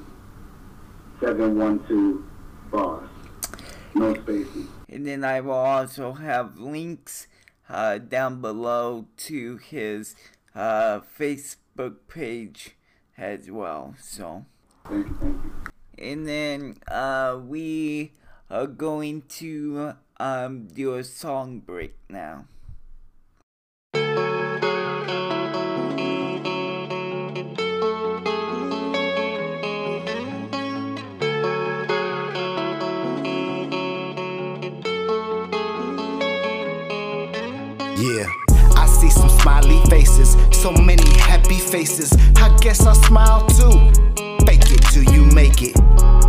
seven 1.20 1.58
one 1.58 1.79
two 1.88 2.25
Boss. 2.72 3.03
No 3.96 4.13
spaces. 4.15 4.65
And 4.89 5.05
then 5.05 5.24
I 5.24 5.41
will 5.41 5.53
also 5.53 6.13
have 6.13 6.58
links 6.58 7.27
uh, 7.70 8.00
down 8.00 8.41
below 8.41 9.05
to 9.17 9.58
his 9.58 10.15
uh, 10.55 11.01
Facebook 11.20 11.96
page 12.08 12.75
as 13.17 13.51
well. 13.51 13.93
So, 14.00 14.46
Thank 14.86 15.08
you, 15.08 15.17
thank 15.22 15.36
you. 15.43 15.51
and 16.00 16.27
then 16.27 16.77
uh, 16.88 17.39
we 17.46 18.13
are 18.50 18.67
going 18.67 19.22
to 19.29 19.93
um, 20.17 20.67
do 20.67 20.96
a 20.96 21.03
song 21.03 21.60
break 21.60 21.96
now. 22.10 22.46
Smiley 39.43 39.81
faces, 39.89 40.38
so 40.51 40.71
many 40.71 41.03
happy 41.19 41.59
faces. 41.59 42.13
I 42.38 42.55
guess 42.62 42.85
I 42.85 42.93
smile 42.93 43.45
too. 43.47 43.75
Fake 44.45 44.71
it 44.71 44.81
till 44.91 45.03
you 45.13 45.25
make 45.35 45.62
it. 45.62 45.75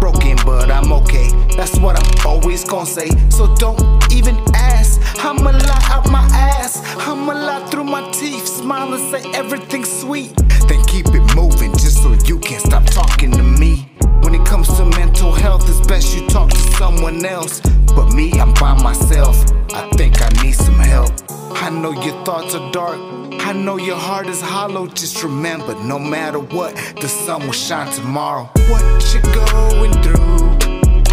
Broken, 0.01 0.37
but 0.45 0.69
I'm 0.69 0.93
okay. 0.93 1.29
That's 1.57 1.79
what 1.79 1.95
I'm 1.97 2.27
always 2.27 2.65
gonna 2.65 2.87
say. 2.87 3.09
So 3.31 3.55
don't 3.55 3.81
even 4.13 4.37
ask. 4.53 5.01
I'ma 5.25 5.51
lie 5.51 5.89
out 5.95 6.11
my 6.11 6.25
ass. 6.33 6.83
I'ma 7.07 7.35
lie 7.35 7.65
through 7.71 7.85
my 7.85 8.03
teeth. 8.11 8.49
Smile 8.49 8.93
and 8.95 9.05
say 9.13 9.23
everything's 9.33 9.93
sweet. 10.01 10.35
Then 10.69 10.85
keep 10.87 11.07
it 11.15 11.37
moving 11.37 11.71
just 11.73 12.03
so 12.03 12.13
you 12.27 12.41
can 12.41 12.59
stop 12.59 12.85
talking 12.87 13.31
to 13.31 13.45
me. 13.45 13.89
When 14.23 14.35
it 14.35 14.45
comes 14.45 14.67
to 14.77 14.85
mental 14.87 15.31
health, 15.31 15.69
it's 15.69 15.87
best 15.87 16.17
you 16.17 16.27
talk 16.27 16.51
to 16.51 16.63
someone 16.79 17.25
else. 17.25 17.61
But 17.95 18.13
me, 18.13 18.33
I'm 18.41 18.53
by 18.55 18.75
myself. 18.83 19.37
I 19.73 19.89
think 19.91 20.21
I 20.21 20.29
need 20.43 20.57
some 20.57 20.81
help. 20.81 21.24
I 21.57 21.71
know 21.71 21.93
your 21.93 22.25
thoughts 22.25 22.55
are 22.55 22.71
dark. 22.73 22.99
I 23.41 23.53
know 23.53 23.77
your 23.77 23.97
heart 23.97 24.27
is 24.27 24.41
hollow. 24.41 24.87
Just 24.87 25.23
remember, 25.23 25.75
no 25.83 25.99
matter 25.99 26.39
what, 26.39 26.75
the 27.01 27.09
sun 27.09 27.47
will 27.47 27.53
shine 27.53 27.91
tomorrow. 27.93 28.51
What 28.69 29.15
you 29.15 29.21
going 29.33 29.93
through? 30.03 30.49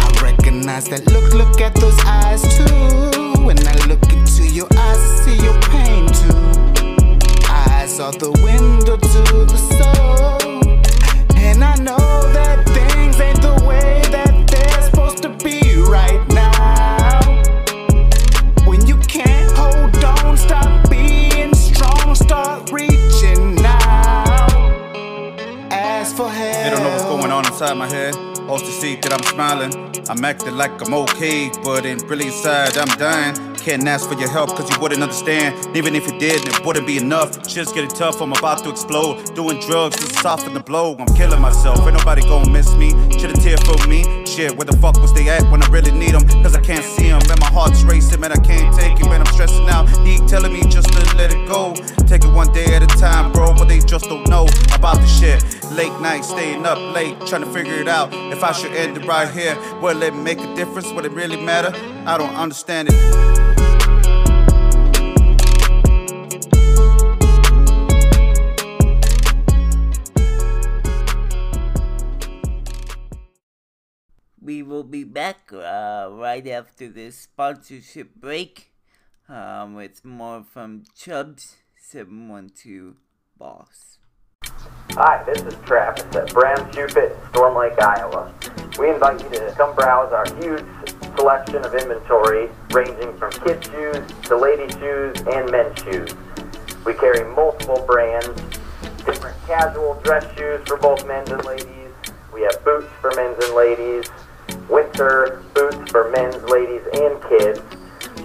I 0.00 0.20
recognize 0.22 0.88
that 0.88 1.06
look, 1.12 1.32
look 1.34 1.60
at 1.60 1.74
those 1.74 1.98
eyes 2.04 2.42
too. 2.56 3.44
When 3.44 3.58
I 3.66 3.74
look 3.86 4.02
into 4.12 4.44
your 4.46 4.68
eyes, 4.76 4.98
I 4.98 5.24
see 5.24 5.36
your 5.42 5.58
pain 5.62 6.06
too. 6.06 7.48
Eyes 7.48 8.00
are 8.00 8.12
the 8.12 8.32
window 8.42 8.96
to 8.96 9.46
the 9.46 9.58
soul. 9.78 10.38
And 11.36 11.62
I 11.64 11.76
know 11.76 12.32
that 12.32 12.51
inside 27.62 27.78
my 27.78 27.88
head. 27.88 28.12
Supposed 28.34 28.64
to 28.64 28.72
see 28.72 28.96
that 28.96 29.12
I'm 29.12 29.22
smiling. 29.22 29.72
I'm 30.10 30.24
acting 30.24 30.56
like 30.56 30.72
I'm 30.84 30.92
okay, 30.94 31.48
but 31.62 31.86
in 31.86 31.98
really 32.08 32.26
inside 32.26 32.76
I'm 32.76 32.88
dying. 32.98 33.36
Can't 33.54 33.86
ask 33.86 34.08
for 34.08 34.18
your 34.18 34.28
help 34.28 34.50
cause 34.56 34.68
you 34.68 34.76
wouldn't 34.80 35.00
understand. 35.00 35.54
Even 35.76 35.94
if 35.94 36.10
you 36.10 36.18
did, 36.18 36.42
it 36.48 36.66
wouldn't 36.66 36.88
be 36.88 36.98
enough. 36.98 37.48
Shit's 37.48 37.72
getting 37.72 37.90
tough, 37.90 38.20
I'm 38.20 38.32
about 38.32 38.64
to 38.64 38.70
explode. 38.70 39.36
Doing 39.36 39.60
drugs 39.60 39.94
to 39.96 40.12
soften 40.18 40.54
the 40.54 40.60
blow. 40.60 40.96
I'm 40.98 41.06
killing 41.14 41.40
myself, 41.40 41.78
ain't 41.86 41.96
nobody 41.96 42.22
gonna 42.22 42.50
miss 42.50 42.74
me. 42.74 42.90
A 43.22 43.32
tear 43.34 43.56
for 43.58 43.78
me. 43.86 44.02
Shit, 44.26 44.56
where 44.56 44.64
the 44.64 44.76
fuck 44.78 45.00
was 45.00 45.14
they 45.14 45.28
at 45.28 45.48
when 45.52 45.62
I 45.62 45.68
really 45.68 45.92
need 45.92 46.10
them? 46.10 46.26
Cause 46.42 46.56
I 46.56 46.60
can't 46.60 46.84
see 46.84 47.10
them, 47.10 47.22
and 47.30 47.38
my 47.38 47.46
heart's 47.46 47.84
racing, 47.84 48.18
man. 48.18 48.32
I 48.32 48.36
can't 48.36 48.74
take 48.74 48.98
it, 48.98 49.04
man. 49.04 49.20
I'm 49.20 49.32
stressing 49.32 49.68
out. 49.68 49.88
He 50.04 50.18
telling 50.26 50.52
me 50.52 50.62
just 50.62 50.88
to 50.88 51.16
let 51.16 51.32
it 51.32 51.46
go. 51.46 51.72
Take 52.08 52.24
it 52.24 52.32
one 52.32 52.52
day 52.52 52.74
at 52.74 52.82
a 52.82 52.88
time, 52.98 53.30
bro, 53.30 53.54
but 53.54 53.68
they 53.68 53.78
just 53.78 54.06
don't 54.06 54.26
know 54.28 54.48
about 54.74 54.96
the 54.96 55.06
shit. 55.06 55.61
Late 55.76 56.00
night, 56.02 56.22
staying 56.22 56.66
up 56.66 56.76
late, 56.94 57.18
trying 57.26 57.40
to 57.40 57.50
figure 57.50 57.76
it 57.76 57.88
out. 57.88 58.12
If 58.12 58.44
I 58.44 58.52
should 58.52 58.72
end 58.72 58.98
it 58.98 59.06
right 59.06 59.30
here, 59.30 59.56
will 59.80 60.02
it 60.02 60.14
make 60.14 60.38
a 60.38 60.54
difference? 60.54 60.92
Would 60.92 61.06
it 61.06 61.12
really 61.12 61.40
matter? 61.42 61.72
I 62.06 62.18
don't 62.18 62.34
understand 62.34 62.88
it. 62.90 63.32
We 74.42 74.62
will 74.62 74.84
be 74.84 75.04
back 75.04 75.50
uh, 75.54 76.10
right 76.12 76.46
after 76.48 76.90
this 76.90 77.16
sponsorship 77.16 78.14
break 78.14 78.72
um, 79.26 79.74
with 79.76 80.04
more 80.04 80.44
from 80.44 80.84
Chubbz 80.94 81.54
712 81.78 82.96
Boss. 83.38 84.01
Hi, 84.94 85.22
this 85.24 85.42
is 85.42 85.54
Travis 85.64 86.04
at 86.14 86.32
Bram 86.32 86.70
Shoe 86.72 86.88
Fit 86.88 87.12
in 87.12 87.28
Storm 87.30 87.56
Lake, 87.56 87.80
Iowa. 87.80 88.32
We 88.78 88.90
invite 88.90 89.22
you 89.22 89.30
to 89.30 89.54
come 89.56 89.74
browse 89.74 90.12
our 90.12 90.26
huge 90.34 90.64
selection 91.16 91.64
of 91.64 91.74
inventory 91.74 92.50
ranging 92.70 93.16
from 93.16 93.30
kid 93.32 93.64
shoes 93.64 93.98
to 94.24 94.36
lady 94.36 94.72
shoes 94.78 95.16
and 95.32 95.50
men's 95.50 95.78
shoes. 95.80 96.14
We 96.84 96.94
carry 96.94 97.24
multiple 97.34 97.84
brands, 97.86 98.28
different 99.04 99.36
casual 99.46 100.00
dress 100.04 100.24
shoes 100.36 100.60
for 100.66 100.76
both 100.76 101.06
men's 101.06 101.30
and 101.30 101.44
ladies. 101.44 101.90
We 102.32 102.42
have 102.42 102.64
boots 102.64 102.88
for 103.00 103.12
men's 103.14 103.42
and 103.44 103.54
ladies, 103.54 104.10
winter 104.68 105.42
boots 105.54 105.90
for 105.90 106.10
men's, 106.10 106.42
ladies, 106.44 106.82
and 106.94 107.22
kids. 107.28 107.60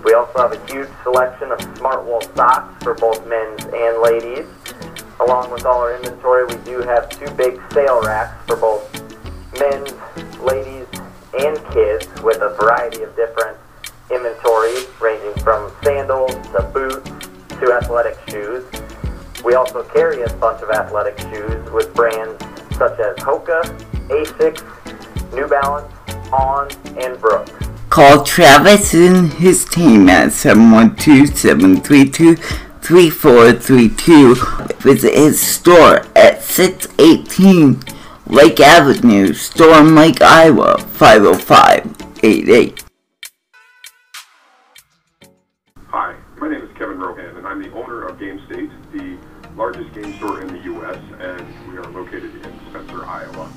We 0.04 0.14
also 0.14 0.40
have 0.40 0.54
a 0.54 0.72
huge 0.72 0.90
selection 1.04 1.52
of 1.52 1.62
smart 1.78 2.06
wool 2.06 2.22
socks 2.36 2.84
for 2.84 2.94
both 2.94 3.26
men's 3.28 3.64
and 3.66 4.02
ladies. 4.02 4.46
Along 5.20 5.50
with 5.52 5.66
all 5.66 5.82
our 5.82 5.96
inventory, 5.96 6.46
we 6.46 6.56
do 6.64 6.82
have 6.82 7.10
two 7.10 7.30
big 7.32 7.60
sale 7.74 8.02
racks 8.02 8.46
for 8.46 8.56
both 8.56 8.94
men's, 9.60 9.94
ladies, 10.40 10.86
and 11.40 11.58
kids 11.74 12.08
with 12.22 12.38
a 12.42 12.56
variety 12.60 13.02
of 13.02 13.16
different 13.16 13.58
inventory 14.12 14.76
ranging 15.02 15.34
from 15.44 15.72
sandals 15.84 16.34
to 16.50 16.62
boots 16.74 17.10
to 17.60 17.74
athletic 17.74 18.18
shoes. 18.30 18.64
We 19.44 19.56
also 19.56 19.84
carry 19.84 20.22
a 20.22 20.30
bunch 20.34 20.62
of 20.62 20.70
athletic 20.70 21.18
shoes 21.20 21.72
with 21.72 21.94
brands 21.94 22.42
such 22.78 23.00
as 23.00 23.16
Hoka, 23.18 23.64
Asics, 24.10 24.64
New 25.34 25.48
Balance, 25.48 25.92
On, 26.32 26.70
and 26.98 27.20
Brooks. 27.20 27.52
Call 27.90 28.24
Travis 28.24 28.94
and 28.94 29.34
his 29.34 29.66
team 29.66 30.10
at 30.10 30.32
712-732-3432. 32.88 34.82
Visit 34.82 35.14
his 35.14 35.42
store 35.42 36.06
at 36.16 36.42
618 36.42 37.84
Lake 38.28 38.62
Avenue, 38.62 39.34
Storm 39.34 39.96
Lake, 39.96 40.22
Iowa, 40.22 40.78
50588. 40.78 42.84
Hi, 45.88 46.16
my 46.38 46.50
name 46.50 46.62
is 46.62 46.70
Kevin 46.78 47.00
Rohan, 47.00 47.36
and 47.38 47.46
I'm 47.46 47.62
the 47.62 47.72
owner 47.74 48.04
of 48.04 48.18
Game 48.20 48.42
State, 48.50 48.70
the 48.94 49.18
largest 49.56 49.94
game 49.94 50.16
store 50.16 50.40
in 50.42 50.48
the 50.48 50.60
U.S., 50.60 50.98
and 51.20 51.46
we 51.70 51.78
are 51.78 51.92
located 51.92 52.34
in 52.46 52.60
Spencer, 52.70 53.06
Iowa. 53.06 53.52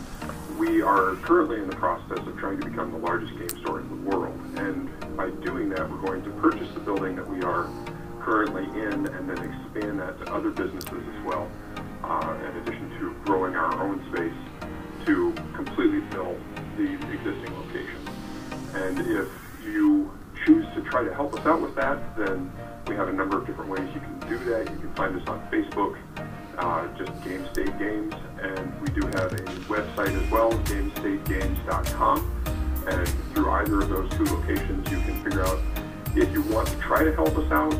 We 0.58 0.82
are 0.82 1.14
currently 1.16 1.58
in 1.58 1.68
the 1.68 1.76
process 1.76 2.18
of 2.18 2.36
trying 2.36 2.58
to 2.60 2.68
become 2.68 2.90
the 2.90 2.98
largest 2.98 3.29
currently 8.30 8.62
in 8.80 9.08
and 9.08 9.28
then 9.28 9.38
expand 9.38 9.98
that 9.98 10.16
to 10.24 10.32
other 10.32 10.50
businesses 10.50 10.92
as 10.92 11.24
well, 11.24 11.50
uh, 12.04 12.38
in 12.48 12.56
addition 12.58 12.88
to 12.96 13.12
growing 13.24 13.56
our 13.56 13.74
own 13.82 14.00
space 14.12 15.04
to 15.04 15.32
completely 15.52 16.00
fill 16.12 16.36
the 16.76 16.94
existing 17.10 17.52
location. 17.58 17.98
And 18.74 19.00
if 19.00 19.28
you 19.64 20.12
choose 20.46 20.64
to 20.76 20.82
try 20.82 21.02
to 21.02 21.12
help 21.12 21.34
us 21.34 21.44
out 21.44 21.60
with 21.60 21.74
that, 21.74 22.16
then 22.16 22.52
we 22.86 22.94
have 22.94 23.08
a 23.08 23.12
number 23.12 23.36
of 23.36 23.48
different 23.48 23.68
ways 23.68 23.88
you 23.92 24.00
can 24.00 24.20
do 24.28 24.38
that. 24.50 24.70
You 24.70 24.78
can 24.78 24.94
find 24.94 25.20
us 25.20 25.26
on 25.26 25.40
Facebook, 25.50 25.98
uh, 26.56 26.86
just 26.96 27.10
Game 27.24 27.44
State 27.52 27.76
Games, 27.80 28.14
and 28.40 28.80
we 28.80 28.90
do 28.90 29.08
have 29.08 29.32
a 29.32 29.42
website 29.66 30.14
as 30.14 30.30
well, 30.30 30.52
GameStateGames.com. 30.52 32.30
And 32.86 33.08
through 33.34 33.50
either 33.50 33.80
of 33.80 33.88
those 33.88 34.08
two 34.12 34.24
locations, 34.24 34.88
you 34.88 35.00
can 35.00 35.20
figure 35.24 35.44
out 35.44 35.58
if 36.14 36.32
you 36.32 36.42
want 36.42 36.68
to 36.68 36.76
try 36.76 37.02
to 37.02 37.12
help 37.12 37.36
us 37.36 37.50
out 37.50 37.74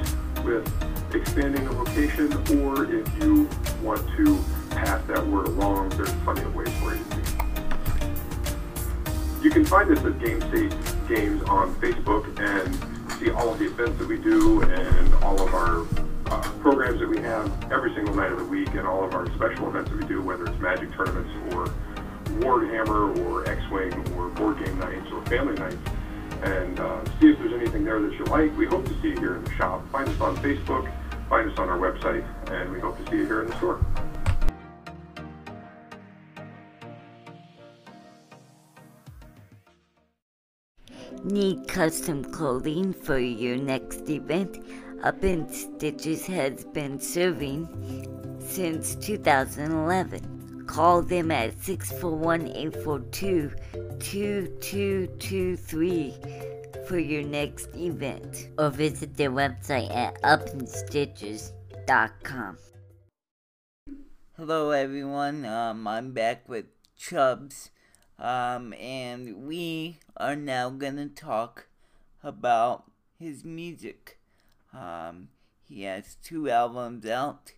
with 0.45 0.71
expanding 1.15 1.65
the 1.65 1.73
location, 1.73 2.33
or 2.61 2.85
if 2.93 3.23
you 3.23 3.49
want 3.83 4.07
to 4.17 4.43
pass 4.71 5.05
that 5.07 5.27
word 5.27 5.49
along. 5.49 5.91
There's 5.91 6.13
plenty 6.25 6.43
of 6.43 6.55
ways 6.55 6.73
for 6.81 6.95
you 6.95 7.03
to 7.03 7.11
do. 7.17 7.23
You 9.43 9.51
can 9.51 9.65
find 9.65 9.91
us 9.91 10.05
at 10.05 10.19
Game 10.19 10.41
State 10.43 10.75
Games 11.09 11.43
on 11.45 11.75
Facebook 11.77 12.27
and 12.39 12.75
see 13.19 13.31
all 13.31 13.53
of 13.53 13.59
the 13.59 13.67
events 13.67 13.99
that 13.99 14.09
we 14.09 14.19
do 14.19 14.63
and 14.63 15.15
all 15.25 15.41
of 15.41 15.55
our 15.55 15.87
uh, 16.27 16.41
programs 16.61 17.01
that 17.01 17.09
we 17.09 17.19
have 17.19 17.73
every 17.73 17.95
single 17.95 18.15
night 18.15 18.31
of 18.33 18.39
the 18.39 18.45
week 18.45 18.69
and 18.75 18.87
all 18.87 19.05
of 19.05 19.15
our 19.15 19.27
special 19.35 19.69
events 19.69 19.91
that 19.91 20.01
we 20.01 20.07
do, 20.07 20.23
whether 20.23 20.47
it's 20.47 20.59
Magic 20.61 20.93
tournaments 20.93 21.31
or 21.55 21.73
Warhammer 22.41 23.19
or 23.27 23.49
X-Wing 23.49 23.93
or 24.17 24.29
board 24.29 24.65
game 24.65 24.79
nights 24.79 25.11
or 25.13 25.25
family 25.27 25.55
nights. 25.55 25.79
And 26.43 26.81
uh, 26.81 27.05
see 27.21 27.31
if 27.31 27.39
there's 27.39 27.53
anything 27.53 27.85
there 27.85 28.01
that 28.01 28.13
you 28.13 28.25
like. 28.25 28.57
We 28.57 28.67
hope 28.67 28.87
to 28.87 28.95
see 29.01 29.09
you 29.09 29.19
here 29.19 29.37
in 29.37 29.45
the 29.45 29.53
shop. 29.53 29.89
Find 29.91 30.09
us 30.09 30.21
on 30.21 30.37
Facebook, 30.39 30.91
find 31.29 31.51
us 31.51 31.59
on 31.59 31.69
our 31.69 31.79
website, 31.79 32.25
and 32.51 32.73
we 32.73 32.81
hope 32.81 32.97
to 33.05 33.11
see 33.11 33.19
you 33.19 33.27
here 33.27 33.43
in 33.43 33.49
the 33.49 33.57
store. 33.57 33.85
Need 41.25 41.69
custom 41.69 42.25
clothing 42.25 42.95
for 42.95 43.19
your 43.19 43.57
next 43.57 44.09
event? 44.09 44.59
Up 45.03 45.23
in 45.23 45.49
Stitches 45.53 46.27
has 46.27 46.65
been 46.65 46.99
serving 46.99 47.69
since 48.41 48.95
2011. 48.97 50.40
Call 50.71 51.03
them 51.03 51.31
at 51.33 51.61
641 51.65 52.47
842 52.47 53.51
2223 53.99 56.15
for 56.87 57.01
your 57.01 57.25
next 57.25 57.75
event 57.75 58.51
or 58.57 58.71
visit 58.71 59.17
their 59.17 59.33
website 59.33 59.93
at 59.93 60.23
upinstitches.com. 60.23 62.59
Hello, 64.37 64.71
everyone. 64.71 65.45
Um, 65.45 65.89
I'm 65.89 66.13
back 66.13 66.49
with 66.49 66.67
Chubbz, 66.97 67.71
um, 68.21 68.73
and 68.75 69.49
we 69.49 69.99
are 70.19 70.37
now 70.37 70.71
gonna 70.71 71.09
talk 71.09 71.67
about 72.23 72.85
his 73.19 73.45
music. 73.45 74.21
Um, 74.73 75.31
he 75.69 75.83
has 75.83 76.15
two 76.23 76.49
albums 76.49 77.07
out, 77.07 77.55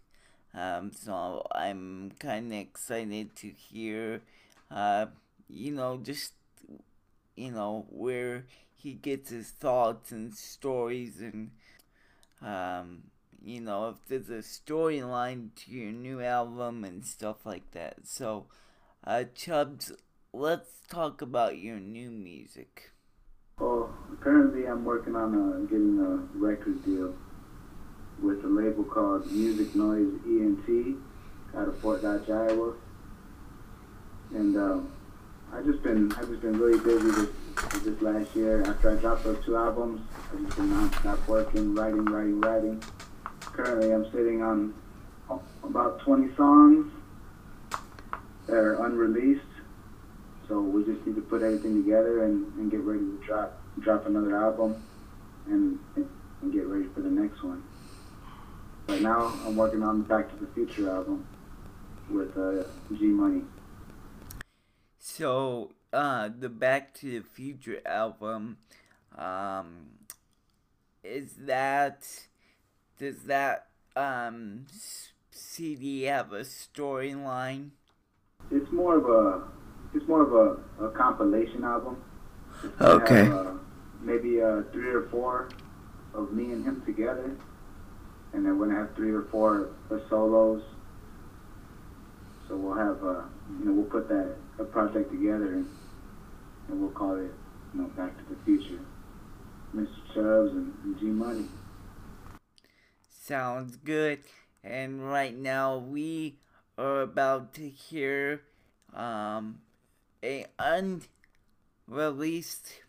um, 0.55 0.93
so 0.93 1.47
I'm 1.53 2.12
kind 2.19 2.53
of 2.53 2.59
excited 2.59 3.35
to 3.37 3.49
hear, 3.49 4.21
uh, 4.71 5.07
you 5.49 5.73
know, 5.73 5.99
just, 6.03 6.33
you 7.37 7.51
know, 7.51 7.87
where 7.88 8.45
he 8.75 8.93
gets 8.95 9.31
his 9.31 9.51
thoughts 9.51 10.12
and 10.12 10.35
stories 10.35 11.21
and, 11.21 11.51
um, 12.43 13.05
you 13.43 13.61
know, 13.61 13.88
if 13.88 14.09
there's 14.09 14.31
a 14.31 14.47
storyline 14.47 15.49
to 15.57 15.71
your 15.73 15.93
new 15.93 16.21
album 16.21 16.85
and 16.85 17.05
stuff 17.05 17.47
like 17.47 17.71
that. 17.73 18.07
So, 18.07 18.47
uh, 19.05 19.25
Chubbz, 19.35 19.93
let's 20.33 20.81
talk 20.88 21.23
about 21.23 21.59
your 21.59 21.81
new 21.81 22.11
music. 22.11 22.91
Well, 23.59 23.95
currently 24.21 24.67
I'm 24.67 24.85
working 24.85 25.17
on 25.17 25.35
uh, 25.35 25.59
getting 25.67 25.99
a 25.99 26.38
record 26.38 26.85
deal 26.85 27.15
with 28.23 28.45
a 28.45 28.49
label 28.49 28.85
called 28.85 29.31
Music 29.33 29.75
Noise 29.75 30.13
ENT 30.25 30.97
out 31.57 31.69
of 31.69 31.79
Fort 31.79 32.03
Dodge, 32.03 32.31
Iowa. 32.31 32.75
And 34.35 34.57
um, 34.57 34.93
I 35.53 35.61
just 35.63 35.83
been 35.83 36.13
I 36.13 36.23
just 36.25 36.41
been 36.41 36.59
really 36.59 36.79
busy 36.79 37.11
this 37.11 37.83
this 37.83 38.01
last 38.01 38.35
year. 38.35 38.63
After 38.63 38.91
I 38.91 39.01
dropped 39.01 39.25
those 39.25 39.45
two 39.45 39.57
albums, 39.57 40.01
I 40.33 40.43
just 40.43 40.57
been 40.57 40.71
nonstop 40.71 41.27
working, 41.27 41.75
writing, 41.75 42.05
writing, 42.07 42.41
writing. 42.41 42.83
Currently, 43.41 43.93
I'm 43.93 44.11
sitting 44.13 44.43
on 44.43 44.73
about 45.63 46.01
20 46.01 46.35
songs 46.37 46.91
that 48.47 48.57
are 48.57 48.85
unreleased. 48.87 49.41
So 50.49 50.61
we 50.61 50.85
just 50.85 51.07
need 51.07 51.17
to 51.17 51.23
put 51.23 51.43
everything 51.43 51.83
together 51.83 52.25
and, 52.25 52.47
and 52.55 52.71
get 52.71 52.81
ready 52.81 53.01
to 53.01 53.23
drop 53.25 53.59
drop 53.81 54.07
another 54.07 54.37
album 54.37 54.83
and, 55.47 55.79
and 55.97 56.53
get 56.53 56.67
ready 56.67 56.87
for 56.95 57.01
the 57.01 57.11
next 57.11 57.43
one. 57.43 57.63
Right 58.88 59.01
now, 59.01 59.33
I'm 59.47 59.57
working 59.57 59.83
on 59.83 59.99
the 59.99 60.05
Back 60.05 60.29
to 60.31 60.37
the 60.45 60.51
Future 60.53 60.90
album 60.90 61.27
with 62.11 62.37
uh, 62.37 62.64
G 62.97 63.07
Money. 63.07 63.42
So, 64.99 65.73
uh, 65.92 66.31
the 66.37 66.49
Back 66.49 66.92
to 66.95 67.21
the 67.21 67.25
Future 67.25 67.81
album, 67.87 68.59
um, 69.16 69.90
is 71.05 71.35
that, 71.47 72.09
does 72.99 73.25
that, 73.25 73.68
um, 73.95 74.66
CD 75.31 76.03
have 76.03 76.33
a 76.33 76.40
storyline? 76.40 77.71
It's 78.51 78.71
more 78.73 78.99
of 78.99 79.05
a, 79.09 79.42
it's 79.95 80.07
more 80.09 80.23
of 80.23 80.33
a, 80.81 80.87
a 80.87 80.90
compilation 80.90 81.62
album. 81.62 82.03
Okay. 82.81 83.25
Have, 83.25 83.33
uh, 83.33 83.53
maybe 84.01 84.42
uh, 84.42 84.62
three 84.73 84.90
or 84.90 85.09
four 85.11 85.51
of 86.14 86.33
me 86.33 86.53
and 86.53 86.64
him 86.64 86.83
together, 86.85 87.37
and 88.33 88.45
then 88.45 88.59
we're 88.59 88.66
gonna 88.66 88.79
have 88.79 88.95
three 88.97 89.12
or 89.12 89.23
four 89.31 89.71
solos. 90.09 90.62
So 92.49 92.57
we'll 92.57 92.77
have, 92.77 93.03
uh, 93.05 93.23
you 93.59 93.64
know, 93.64 93.73
we'll 93.73 93.90
put 93.90 94.09
that 94.09 94.35
a 94.59 94.64
project 94.64 95.11
together, 95.11 95.55
and, 95.55 95.66
and 96.68 96.81
we'll 96.81 96.90
call 96.90 97.16
it, 97.16 97.31
you 97.73 97.81
know, 97.81 97.87
Back 97.88 98.16
to 98.18 98.25
the 98.35 98.37
Future. 98.45 98.81
Mr. 99.75 99.88
Chubbz 100.14 100.51
and, 100.51 100.75
and 100.85 100.99
G 101.01 101.07
Money. 101.07 101.47
Sounds 103.09 103.77
good. 103.77 104.21
And 104.62 105.09
right 105.09 105.35
now 105.37 105.79
we 105.79 106.38
are 106.77 107.01
about 107.01 107.55
to 107.55 107.68
hear 107.68 108.42
um, 108.95 109.61
a 110.23 110.45
unreleased 111.88 112.83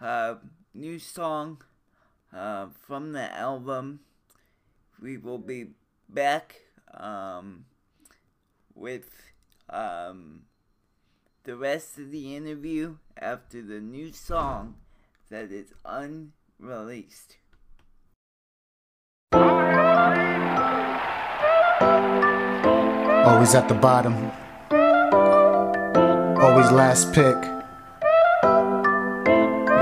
uh, 0.00 0.36
new 0.72 0.98
song 1.00 1.62
uh, 2.32 2.68
from 2.86 3.12
the 3.12 3.36
album. 3.36 4.00
We 5.00 5.18
will 5.18 5.38
be 5.38 5.68
back 6.08 6.60
um, 6.94 7.66
with 8.74 9.10
um, 9.70 10.42
the 11.44 11.56
rest 11.56 11.98
of 11.98 12.10
the 12.10 12.36
interview 12.36 12.96
after 13.20 13.62
the 13.62 13.80
new 13.80 14.12
song 14.12 14.76
that 15.30 15.50
is 15.52 15.72
unreleased. 15.84 17.36
Always 23.26 23.54
at 23.54 23.68
the 23.68 23.74
bottom. 23.74 24.30
Always 26.40 26.70
last 26.70 27.12
pick. 27.12 27.36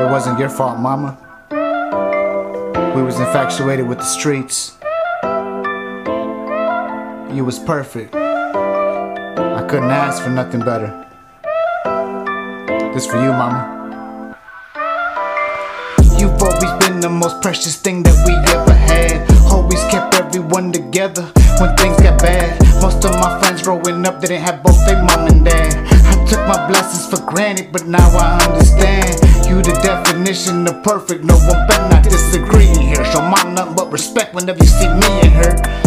It 0.00 0.10
wasn't 0.10 0.38
your 0.38 0.48
fault, 0.48 0.78
mama. 0.78 1.18
We 2.96 3.02
was 3.02 3.20
infatuated 3.20 3.86
with 3.86 3.98
the 3.98 4.04
streets. 4.04 4.78
You 7.32 7.46
was 7.46 7.58
perfect. 7.58 8.14
I 8.14 9.66
couldn't 9.66 9.90
ask 9.90 10.22
for 10.22 10.28
nothing 10.28 10.60
better. 10.60 10.92
This 12.92 13.06
for 13.06 13.16
you, 13.16 13.32
mama. 13.32 14.36
You've 16.18 16.36
always 16.42 16.72
been 16.84 17.00
the 17.00 17.08
most 17.08 17.40
precious 17.40 17.76
thing 17.76 18.02
that 18.02 18.12
we 18.26 18.34
ever 18.52 18.74
had. 18.74 19.24
Always 19.50 19.80
kept 19.84 20.14
everyone 20.16 20.72
together 20.72 21.22
when 21.58 21.74
things 21.78 21.96
got 22.02 22.20
bad. 22.20 22.60
Most 22.82 23.02
of 23.06 23.12
my 23.12 23.40
friends 23.40 23.62
growing 23.62 24.04
up 24.04 24.20
didn't 24.20 24.42
have 24.42 24.62
both 24.62 24.84
their 24.84 25.02
mom 25.02 25.26
and 25.26 25.42
dad. 25.42 25.72
I 26.04 26.12
took 26.26 26.46
my 26.46 26.68
blessings 26.68 27.08
for 27.08 27.24
granted, 27.24 27.72
but 27.72 27.86
now 27.86 28.08
I 28.12 28.44
understand. 28.44 29.48
You 29.48 29.62
the 29.62 29.72
definition 29.82 30.68
of 30.68 30.82
perfect, 30.82 31.24
no 31.24 31.36
one 31.48 31.66
better 31.66 31.88
not 31.88 32.04
disagree 32.04 32.76
here. 32.76 33.02
Show 33.06 33.22
mom 33.22 33.54
nothing 33.54 33.74
but 33.74 33.90
respect 33.90 34.34
whenever 34.34 34.58
you 34.58 34.68
see 34.68 34.88
me 34.88 35.08
and 35.24 35.32
her. 35.32 35.81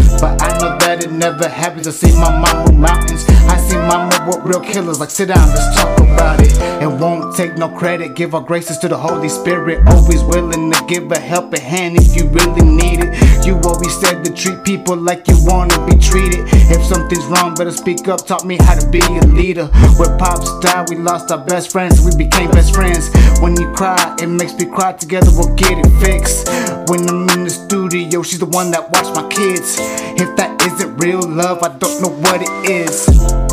Never 1.17 1.47
happens. 1.47 1.87
I 1.87 1.91
see 1.91 2.13
my 2.19 2.29
mama 2.29 2.71
mountains. 2.73 3.25
I 3.47 3.57
see 3.57 3.77
mama 3.77 4.25
with 4.27 4.43
real 4.45 4.59
killers. 4.59 4.99
Like 4.99 5.09
sit 5.09 5.27
down, 5.27 5.47
let's 5.49 5.75
talk 5.75 5.97
about 5.99 6.41
it. 6.41 6.57
And 6.81 6.99
won't 6.99 7.35
take 7.35 7.57
no 7.57 7.69
credit. 7.69 8.15
Give 8.15 8.35
our 8.35 8.41
graces 8.41 8.77
to 8.79 8.87
the 8.87 8.97
Holy 8.97 9.29
Spirit. 9.29 9.87
Always 9.87 10.23
willing 10.23 10.71
to 10.71 10.85
give 10.87 11.11
a 11.11 11.19
helping 11.19 11.61
hand 11.61 11.97
if 11.97 12.15
you 12.15 12.27
really 12.29 12.65
need 12.65 12.99
it. 13.03 13.45
You 13.45 13.59
always 13.63 13.95
said 13.99 14.25
to 14.25 14.33
treat 14.33 14.63
people 14.63 14.95
like 14.95 15.27
you 15.27 15.35
wanna 15.39 15.77
be 15.85 15.95
treated. 15.97 16.45
If 16.69 16.83
something's 16.83 17.25
wrong, 17.25 17.55
better 17.55 17.71
speak 17.71 18.07
up. 18.07 18.25
Taught 18.25 18.45
me 18.45 18.57
how 18.59 18.75
to 18.75 18.87
be 18.89 18.99
a 18.99 19.25
leader. 19.27 19.67
When 19.97 20.17
pops 20.17 20.59
died, 20.59 20.89
we 20.89 20.97
lost 20.97 21.31
our 21.31 21.43
best 21.45 21.71
friends. 21.71 22.01
We 22.01 22.15
became 22.15 22.51
best 22.51 22.73
friends. 22.73 23.09
When 23.41 23.55
you 23.59 23.71
cry, 23.73 24.15
it 24.19 24.27
makes 24.27 24.53
me 24.55 24.65
cry. 24.65 24.93
Together 24.93 25.31
we'll 25.35 25.53
get 25.55 25.77
it 25.77 25.89
fixed. 26.03 26.47
When 26.89 27.07
I'm 27.09 27.29
in 27.29 27.43
the 27.45 27.49
studio, 27.49 28.21
she's 28.23 28.39
the 28.39 28.45
one 28.45 28.71
that 28.71 28.91
watch 28.91 29.13
my 29.15 29.27
kids. 29.29 29.77
If 30.17 30.35
that 30.37 30.44
isn't 30.65 30.97
real 30.97 31.21
love, 31.21 31.61
I 31.63 31.69
don't 31.77 32.01
know 32.01 32.09
what 32.09 32.41
it 32.41 32.69
is. 32.69 33.44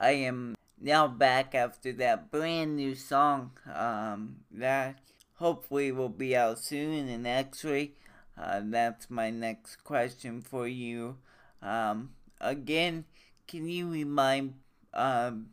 I 0.00 0.10
am 0.10 0.54
now 0.80 1.08
back 1.08 1.56
after 1.56 1.92
that 1.94 2.30
brand 2.30 2.76
new 2.76 2.94
song 2.94 3.50
um, 3.74 4.36
that 4.52 5.00
hopefully 5.34 5.90
will 5.90 6.08
be 6.08 6.36
out 6.36 6.60
soon 6.60 7.08
in 7.08 7.26
X-Ray. 7.26 7.92
Uh, 8.40 8.60
that's 8.64 9.10
my 9.10 9.30
next 9.30 9.82
question 9.82 10.40
for 10.40 10.68
you. 10.68 11.16
Um, 11.60 12.10
again, 12.40 13.06
can 13.48 13.68
you 13.68 13.90
remind 13.90 14.54
um, 14.94 15.48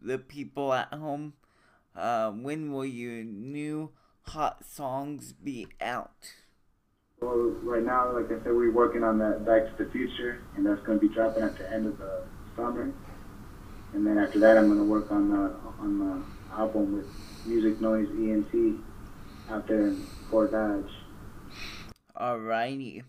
the 0.00 0.16
people 0.16 0.72
at 0.72 0.94
home 0.94 1.34
uh, 1.94 2.30
when 2.30 2.72
will 2.72 2.86
your 2.86 3.22
new 3.22 3.90
hot 4.22 4.64
songs 4.64 5.34
be 5.34 5.66
out? 5.78 6.32
Well, 7.20 7.54
right 7.62 7.84
now, 7.84 8.12
like 8.14 8.26
I 8.26 8.42
said, 8.42 8.46
we're 8.46 8.72
working 8.72 9.04
on 9.04 9.18
that 9.18 9.44
Back 9.44 9.76
to 9.76 9.84
the 9.84 9.90
Future, 9.90 10.42
and 10.56 10.64
that's 10.64 10.80
going 10.86 10.98
to 10.98 11.06
be 11.06 11.12
dropping 11.12 11.42
at 11.42 11.58
the 11.58 11.70
end 11.70 11.86
of 11.86 11.98
the 11.98 12.24
summer. 12.56 12.94
And 13.92 14.06
then 14.06 14.18
after 14.18 14.38
that, 14.40 14.56
I'm 14.56 14.66
going 14.66 14.78
to 14.78 14.84
work 14.84 15.10
on 15.10 15.30
the 15.30 15.54
on 15.80 15.98
the 15.98 16.56
album 16.56 16.96
with 16.96 17.06
Music 17.46 17.80
Noise 17.80 18.08
ENT 18.10 18.80
out 19.50 19.66
there 19.66 19.88
in 19.88 19.96
Fort 20.30 20.52
Dodge. 20.52 20.90
Alrighty. 22.16 23.02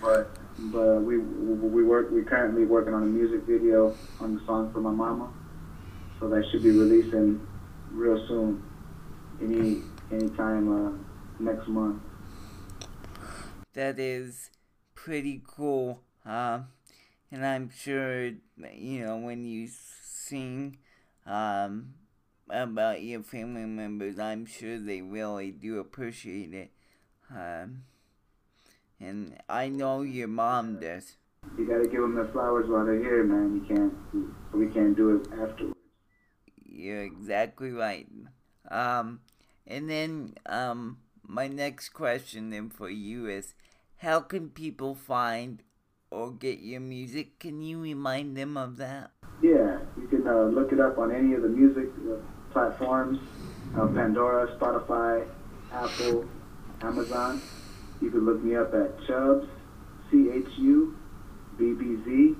But 0.00 0.30
but 0.58 1.00
we 1.02 1.18
we 1.18 1.82
work 1.84 2.10
we 2.10 2.22
currently 2.22 2.64
working 2.64 2.92
on 2.92 3.02
a 3.02 3.06
music 3.06 3.42
video 3.42 3.96
on 4.20 4.34
the 4.36 4.44
song 4.44 4.72
for 4.72 4.80
my 4.80 4.90
mama, 4.90 5.32
so 6.20 6.28
that 6.28 6.44
should 6.50 6.62
be 6.62 6.70
releasing 6.70 7.40
real 7.92 8.22
soon, 8.28 8.62
any 9.40 9.82
anytime 10.12 10.68
uh, 10.68 10.92
next 11.38 11.66
month. 11.68 12.02
That 13.72 13.98
is 13.98 14.50
pretty 14.94 15.42
cool. 15.46 16.02
And 16.24 17.44
I'm 17.44 17.70
sure 17.70 18.32
you 18.72 19.04
know 19.04 19.16
when 19.16 19.44
you 19.44 19.68
sing 20.28 20.78
um, 21.26 21.94
about 22.50 23.02
your 23.02 23.22
family 23.22 23.64
members, 23.64 24.18
I'm 24.18 24.46
sure 24.46 24.78
they 24.78 25.02
really 25.02 25.50
do 25.50 25.78
appreciate 25.78 26.54
it. 26.54 26.70
Um, 27.30 27.84
and 29.00 29.36
I 29.48 29.68
know 29.68 30.02
your 30.02 30.28
mom 30.28 30.80
does. 30.80 31.16
You 31.56 31.66
gotta 31.66 31.88
give 31.88 32.00
them 32.00 32.14
their 32.14 32.28
flowers 32.28 32.68
while 32.68 32.84
they're 32.84 32.98
here, 32.98 33.24
man. 33.24 33.54
You 33.54 33.74
can't, 33.74 33.94
we 34.54 34.66
can't 34.72 34.96
do 34.96 35.16
it 35.16 35.28
afterwards. 35.32 35.78
You're 36.64 37.02
exactly 37.02 37.70
right. 37.70 38.08
Um, 38.70 39.20
and 39.66 39.88
then 39.88 40.34
um, 40.46 40.98
my 41.22 41.48
next 41.48 41.90
question 41.90 42.50
then 42.50 42.70
for 42.70 42.90
you 42.90 43.26
is, 43.26 43.54
how 43.98 44.20
can 44.20 44.50
people 44.50 44.94
find 44.94 45.62
or 46.10 46.32
get 46.32 46.60
your 46.60 46.80
music? 46.80 47.38
Can 47.38 47.62
you 47.62 47.80
remind 47.80 48.36
them 48.36 48.56
of 48.56 48.76
that? 48.76 49.10
Yeah, 49.42 49.78
uh, 50.26 50.44
look 50.44 50.72
it 50.72 50.80
up 50.80 50.98
on 50.98 51.12
any 51.12 51.34
of 51.34 51.42
the 51.42 51.48
music 51.48 51.88
uh, 52.10 52.16
platforms, 52.52 53.18
uh, 53.76 53.86
Pandora, 53.86 54.46
Spotify, 54.58 55.26
Apple, 55.72 56.26
Amazon. 56.82 57.40
You 58.00 58.10
can 58.10 58.26
look 58.26 58.42
me 58.42 58.56
up 58.56 58.74
at 58.74 58.98
Chubbz, 59.00 59.48
C 60.10 60.30
H 60.30 60.58
U 60.58 60.96
B 61.58 61.72
B 61.72 61.96
Z 62.04 62.36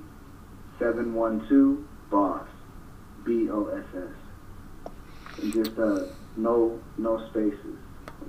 712 0.79 1.79
Boss, 2.11 2.46
B 3.25 3.49
O 3.51 3.66
S 3.68 3.85
S. 3.94 4.92
And 5.42 5.53
just 5.53 5.79
uh, 5.79 6.07
no 6.37 6.81
no 6.99 7.29
spaces, 7.31 7.79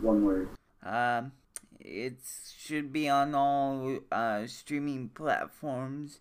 one 0.01 0.23
word. 0.23 0.49
Um, 0.83 1.31
it 1.79 2.17
should 2.57 2.91
be 2.91 3.09
on 3.09 3.35
all 3.35 3.99
uh, 4.11 4.47
streaming 4.47 5.09
platforms. 5.09 6.19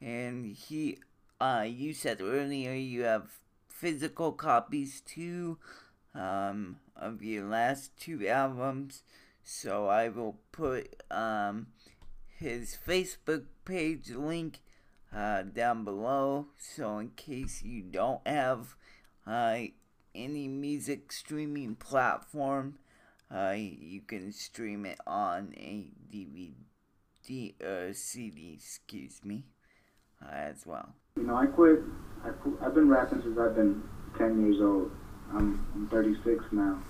And 0.00 0.46
he, 0.46 0.98
uh, 1.40 1.64
you 1.66 1.92
said 1.92 2.20
earlier 2.20 2.72
you 2.72 3.02
have 3.02 3.40
physical 3.68 4.32
copies 4.32 5.00
too, 5.00 5.58
um, 6.14 6.76
of 6.96 7.22
your 7.22 7.44
last 7.44 7.96
two 7.98 8.26
albums. 8.26 9.02
So 9.44 9.86
I 9.86 10.08
will 10.08 10.38
put 10.52 11.02
um, 11.10 11.68
his 12.38 12.76
Facebook 12.86 13.44
page 13.64 14.10
link 14.10 14.60
uh, 15.14 15.42
down 15.42 15.84
below. 15.84 16.46
So 16.58 16.98
in 16.98 17.10
case 17.10 17.62
you 17.62 17.82
don't 17.82 18.26
have 18.26 18.74
uh, 19.26 19.58
any 20.14 20.48
music 20.48 21.12
streaming 21.12 21.76
platform, 21.76 22.78
uh, 23.34 23.54
you 23.56 24.00
can 24.00 24.32
stream 24.32 24.86
it 24.86 24.98
on 25.06 25.54
a 25.56 25.90
DVD 26.12 26.54
uh, 27.62 27.92
CD, 27.92 28.54
excuse 28.56 29.20
me, 29.24 29.44
uh, 30.22 30.32
as 30.32 30.66
well. 30.66 30.94
You 31.18 31.24
know, 31.24 31.34
I 31.34 31.46
quit. 31.46 31.80
I 32.24 32.28
I've 32.64 32.74
been 32.74 32.88
rapping 32.88 33.22
since 33.22 33.36
I've 33.36 33.56
been 33.56 33.82
10 34.18 34.40
years 34.46 34.60
old. 34.60 34.92
I'm, 35.32 35.66
I'm 35.74 35.88
36 35.88 36.44
now, 36.52 36.80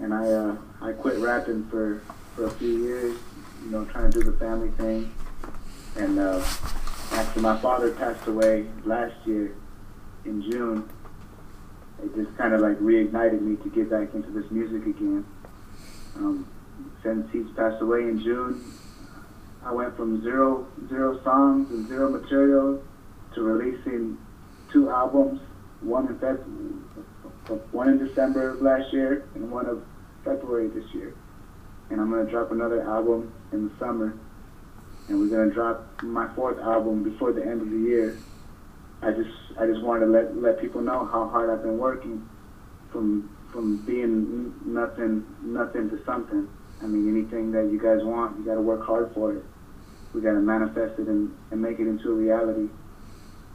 and 0.00 0.14
I 0.14 0.26
uh, 0.26 0.56
I 0.80 0.92
quit 0.92 1.18
rapping 1.18 1.68
for 1.68 2.00
for 2.34 2.46
a 2.46 2.50
few 2.52 2.82
years. 2.82 3.18
You 3.62 3.70
know, 3.70 3.84
trying 3.84 4.10
to 4.10 4.20
do 4.20 4.30
the 4.30 4.38
family 4.38 4.70
thing, 4.70 5.12
and 5.96 6.18
uh, 6.18 6.38
after 7.12 7.40
my 7.40 7.58
father 7.58 7.92
passed 7.92 8.26
away 8.26 8.68
last 8.86 9.14
year 9.26 9.54
in 10.24 10.40
June, 10.50 10.88
it 12.02 12.14
just 12.14 12.34
kind 12.38 12.54
of 12.54 12.62
like 12.62 12.78
reignited 12.78 13.42
me 13.42 13.56
to 13.56 13.68
get 13.68 13.90
back 13.90 14.14
into 14.14 14.30
this 14.30 14.50
music 14.50 14.86
again. 14.86 15.26
Um, 16.16 16.48
since 17.02 17.30
he's 17.30 17.50
passed 17.54 17.82
away 17.82 18.00
in 18.00 18.18
June, 18.18 18.64
I 19.62 19.72
went 19.72 19.94
from 19.94 20.22
zero 20.22 20.66
zero 20.88 21.22
songs 21.22 21.70
and 21.70 21.86
zero 21.86 22.08
material 22.10 22.82
to 23.34 23.42
releasing 23.42 24.18
two 24.72 24.88
albums, 24.90 25.40
one 25.80 26.06
in 26.06 26.14
Feb- 26.16 27.72
one 27.72 27.88
in 27.88 27.98
December 27.98 28.50
of 28.50 28.62
last 28.62 28.92
year 28.92 29.24
and 29.34 29.50
one 29.50 29.66
of 29.66 29.82
February 30.24 30.68
this 30.68 30.84
year. 30.94 31.14
And 31.90 32.00
I'm 32.00 32.10
gonna 32.10 32.30
drop 32.30 32.52
another 32.52 32.82
album 32.82 33.32
in 33.52 33.68
the 33.68 33.72
summer, 33.78 34.14
and 35.08 35.18
we're 35.18 35.26
gonna 35.26 35.52
drop 35.52 35.84
my 36.02 36.28
fourth 36.34 36.58
album 36.58 37.02
before 37.02 37.32
the 37.32 37.44
end 37.44 37.60
of 37.60 37.70
the 37.70 37.78
year. 37.78 38.16
I 39.02 39.10
just 39.10 39.30
I 39.58 39.66
just 39.66 39.82
wanted 39.82 40.06
to 40.06 40.12
let 40.12 40.36
let 40.36 40.60
people 40.60 40.80
know 40.80 41.04
how 41.04 41.26
hard 41.26 41.50
I've 41.50 41.62
been 41.62 41.78
working 41.78 42.22
from 42.90 43.28
from 43.52 43.76
being 43.84 44.54
nothing 44.64 45.26
nothing 45.42 45.90
to 45.90 45.98
something. 46.06 46.48
I 46.82 46.86
mean, 46.86 47.08
anything 47.08 47.52
that 47.52 47.70
you 47.70 47.78
guys 47.78 48.02
want, 48.02 48.38
you 48.38 48.44
got 48.44 48.54
to 48.54 48.60
work 48.60 48.84
hard 48.84 49.10
for 49.14 49.32
it. 49.32 49.44
We 50.12 50.20
got 50.20 50.32
to 50.32 50.40
manifest 50.40 50.98
it 50.98 51.06
and, 51.06 51.30
and 51.50 51.62
make 51.62 51.78
it 51.78 51.86
into 51.86 52.10
a 52.10 52.14
reality. 52.14 52.68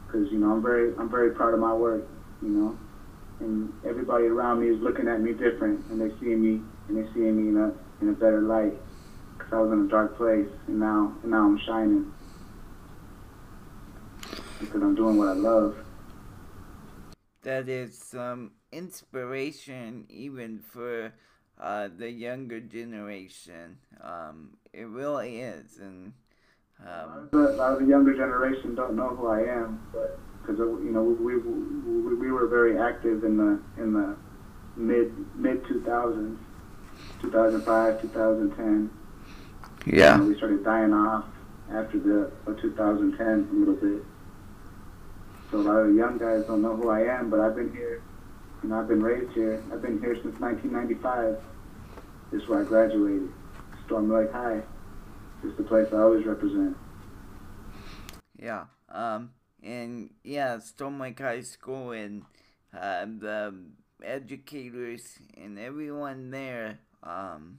Because 0.08 0.32
you 0.32 0.38
know, 0.38 0.52
I'm 0.52 0.62
very 0.62 0.94
I'm 0.96 1.08
very 1.08 1.32
proud 1.32 1.54
of 1.54 1.60
my 1.60 1.72
work. 1.72 2.08
You 2.42 2.48
know, 2.48 2.78
and 3.40 3.72
everybody 3.86 4.24
around 4.24 4.60
me 4.60 4.68
is 4.68 4.80
looking 4.80 5.06
at 5.06 5.20
me 5.20 5.32
different, 5.32 5.84
and 5.90 6.00
they 6.00 6.10
see 6.18 6.34
me 6.34 6.60
and 6.88 6.96
they 6.96 7.12
see 7.12 7.20
me 7.20 7.50
in 7.50 7.56
a 7.56 8.02
in 8.02 8.08
a 8.08 8.12
better 8.12 8.40
light. 8.40 8.74
Because 9.36 9.52
I 9.52 9.60
was 9.60 9.72
in 9.72 9.86
a 9.86 9.88
dark 9.88 10.16
place, 10.16 10.48
and 10.66 10.80
now 10.80 11.14
and 11.22 11.30
now 11.30 11.44
I'm 11.44 11.60
shining 11.60 12.12
because 14.60 14.82
I'm 14.82 14.94
doing 14.94 15.16
what 15.16 15.28
I 15.28 15.32
love. 15.32 15.76
That 17.42 17.68
is 17.68 17.96
some 17.96 18.52
inspiration 18.72 20.06
even 20.08 20.58
for 20.58 21.12
uh, 21.60 21.88
the 21.96 22.10
younger 22.10 22.60
generation. 22.60 23.78
Um, 24.00 24.56
it 24.72 24.86
really 24.86 25.40
is, 25.40 25.78
and 25.78 26.12
um, 26.86 27.28
a 27.32 27.36
lot 27.36 27.72
of 27.72 27.80
the 27.80 27.86
younger 27.86 28.14
generation 28.14 28.74
don't 28.74 28.94
know 28.94 29.08
who 29.08 29.26
I 29.28 29.40
am, 29.40 29.80
but 29.92 30.18
because 30.40 30.58
you 30.58 30.90
know 30.90 31.02
we, 31.02 31.36
we 31.36 32.14
we 32.14 32.32
were 32.32 32.46
very 32.46 32.78
active 32.78 33.24
in 33.24 33.36
the 33.36 33.60
in 33.82 33.92
the 33.92 34.16
mid 34.76 35.12
mid 35.36 35.62
2000s, 35.64 36.36
2005, 37.20 38.02
2010. 38.02 38.90
Yeah. 39.86 40.12
You 40.12 40.22
know, 40.22 40.28
we 40.28 40.36
started 40.36 40.64
dying 40.64 40.92
off 40.92 41.24
after 41.72 41.98
the 41.98 42.30
uh, 42.46 42.54
2010 42.60 43.26
a 43.26 43.54
little 43.54 43.74
bit. 43.74 44.04
So 45.50 45.58
a 45.58 45.60
lot 45.60 45.76
of 45.76 45.88
the 45.88 45.94
young 45.94 46.18
guys 46.18 46.44
don't 46.46 46.62
know 46.62 46.76
who 46.76 46.90
I 46.90 47.00
am, 47.02 47.30
but 47.30 47.40
I've 47.40 47.56
been 47.56 47.72
here 47.72 48.02
you 48.62 48.70
know, 48.70 48.80
I've 48.80 48.88
been 48.88 49.02
raised 49.02 49.32
here. 49.32 49.62
I've 49.72 49.82
been 49.82 50.00
here 50.00 50.14
since 50.14 50.38
1995. 50.40 51.38
This 52.32 52.42
is 52.42 52.48
where 52.48 52.62
I 52.62 52.64
graduated. 52.64 53.30
Storm 53.86 54.12
Lake 54.12 54.32
High. 54.32 54.62
Is 55.44 55.56
the 55.56 55.62
place 55.62 55.88
I 55.92 55.98
always 55.98 56.26
represent. 56.26 56.76
Yeah. 58.38 58.64
Um. 58.88 59.30
And 59.62 60.10
yeah, 60.22 60.58
Storm 60.58 61.00
Lake 61.00 61.18
High 61.18 61.40
School 61.42 61.92
and 61.92 62.22
uh, 62.72 63.06
the 63.06 63.54
educators 64.02 65.18
and 65.36 65.58
everyone 65.58 66.30
there 66.30 66.78
um 67.02 67.58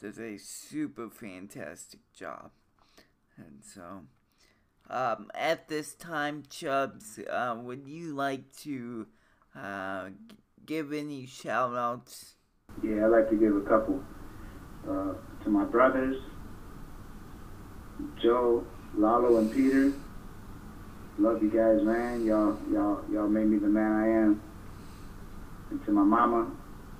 does 0.00 0.18
a 0.18 0.38
super 0.38 1.10
fantastic 1.10 2.00
job. 2.14 2.50
And 3.36 3.62
so, 3.62 4.02
um, 4.88 5.30
at 5.34 5.68
this 5.68 5.94
time, 5.94 6.42
Chubbz, 6.48 7.18
uh, 7.28 7.56
would 7.60 7.86
you 7.86 8.14
like 8.14 8.54
to 8.58 9.06
uh, 9.56 10.10
give 10.64 10.92
any 10.92 11.26
shout 11.26 11.74
outs? 11.76 12.34
Yeah, 12.82 13.06
I'd 13.06 13.08
like 13.08 13.30
to 13.30 13.36
give 13.36 13.56
a 13.56 13.60
couple 13.60 14.02
uh, 14.88 15.14
to 15.44 15.50
my 15.50 15.64
brothers, 15.64 16.16
Joe, 18.22 18.64
Lalo, 18.96 19.38
and 19.38 19.52
Peter. 19.52 19.92
love 21.18 21.42
you 21.42 21.50
guys, 21.50 21.82
man. 21.82 22.24
Y'all, 22.24 22.58
y'all, 22.70 23.04
y'all 23.10 23.28
made 23.28 23.46
me 23.46 23.58
the 23.58 23.68
man 23.68 23.92
I 23.92 24.08
am. 24.08 24.42
And 25.70 25.84
to 25.84 25.92
my 25.92 26.02
mama, 26.02 26.50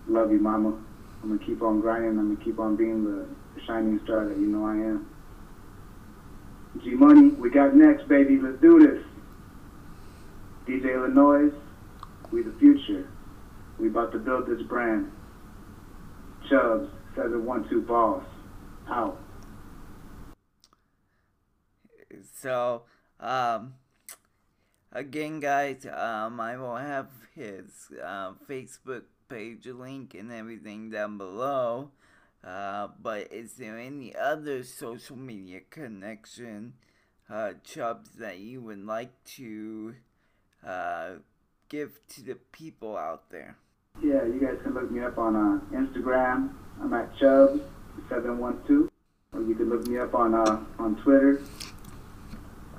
love 0.08 0.30
you, 0.30 0.38
mama. 0.38 0.78
I'm 1.22 1.36
gonna 1.36 1.44
keep 1.44 1.62
on 1.62 1.80
grinding. 1.80 2.18
I'm 2.18 2.34
gonna 2.34 2.44
keep 2.44 2.58
on 2.58 2.76
being 2.76 3.04
the, 3.04 3.26
shining 3.66 4.00
star 4.04 4.26
that 4.26 4.38
you 4.38 4.46
know 4.46 4.64
I 4.64 4.74
am. 4.74 5.06
G 6.82 6.90
Money, 6.90 7.30
we 7.30 7.50
got 7.50 7.74
next, 7.74 8.08
baby. 8.08 8.38
Let's 8.38 8.60
do 8.62 8.78
this. 8.78 9.04
DJ 10.66 10.94
Illinois, 10.94 11.50
we 12.30 12.42
the 12.42 12.52
future. 12.58 13.06
We 13.78 13.88
about 13.88 14.12
to 14.12 14.18
build 14.18 14.46
this 14.46 14.62
brand. 14.62 15.10
Chubbz, 16.48 16.88
712 17.14 17.86
Boss, 17.86 18.24
out. 18.88 19.18
So, 22.34 22.82
um, 23.18 23.74
again, 24.92 25.40
guys, 25.40 25.86
um, 25.86 26.40
I 26.40 26.56
will 26.56 26.76
have 26.76 27.08
his 27.34 27.90
uh, 28.02 28.32
Facebook 28.48 29.04
page 29.28 29.66
link 29.66 30.14
and 30.14 30.32
everything 30.32 30.90
down 30.90 31.18
below. 31.18 31.90
Uh, 32.42 32.88
but 33.00 33.32
is 33.32 33.54
there 33.54 33.78
any 33.78 34.14
other 34.16 34.64
social 34.64 35.16
media 35.16 35.60
connection, 35.68 36.72
uh, 37.28 37.52
Chubbz, 37.64 38.14
that 38.18 38.38
you 38.38 38.62
would 38.62 38.84
like 38.84 39.12
to 39.36 39.94
uh, 40.66 41.10
give 41.68 42.00
to 42.08 42.22
the 42.22 42.34
people 42.34 42.96
out 42.96 43.30
there? 43.30 43.56
Yeah, 44.02 44.24
you 44.24 44.40
guys 44.40 44.58
can 44.62 44.72
look 44.72 44.90
me 44.90 45.02
up 45.02 45.18
on 45.18 45.36
uh, 45.36 45.76
Instagram. 45.76 46.54
I'm 46.80 46.92
at 46.94 47.14
Chubbz712. 47.16 48.88
Or 49.32 49.42
you 49.42 49.54
can 49.54 49.68
look 49.68 49.86
me 49.86 49.98
up 49.98 50.14
on 50.14 50.34
uh, 50.34 50.64
on 50.78 50.96
Twitter. 51.02 51.40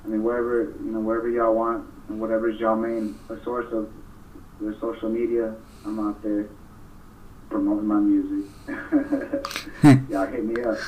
I 0.04 0.08
mean, 0.08 0.22
wherever 0.22 0.72
you 0.84 0.90
know, 0.90 1.00
wherever 1.00 1.28
y'all 1.28 1.54
want, 1.54 1.88
and 2.08 2.20
whatever's 2.20 2.58
y'all 2.58 2.76
main 2.76 3.18
a 3.28 3.42
source 3.44 3.72
of 3.72 3.90
your 4.60 4.74
social 4.80 5.08
media, 5.08 5.54
I'm 5.84 5.98
out 6.00 6.22
there 6.22 6.48
promoting 7.50 7.86
my 7.86 8.00
music. 8.00 8.50
y'all 10.10 10.26
hit 10.26 10.44
me 10.44 10.62
up. 10.62 10.78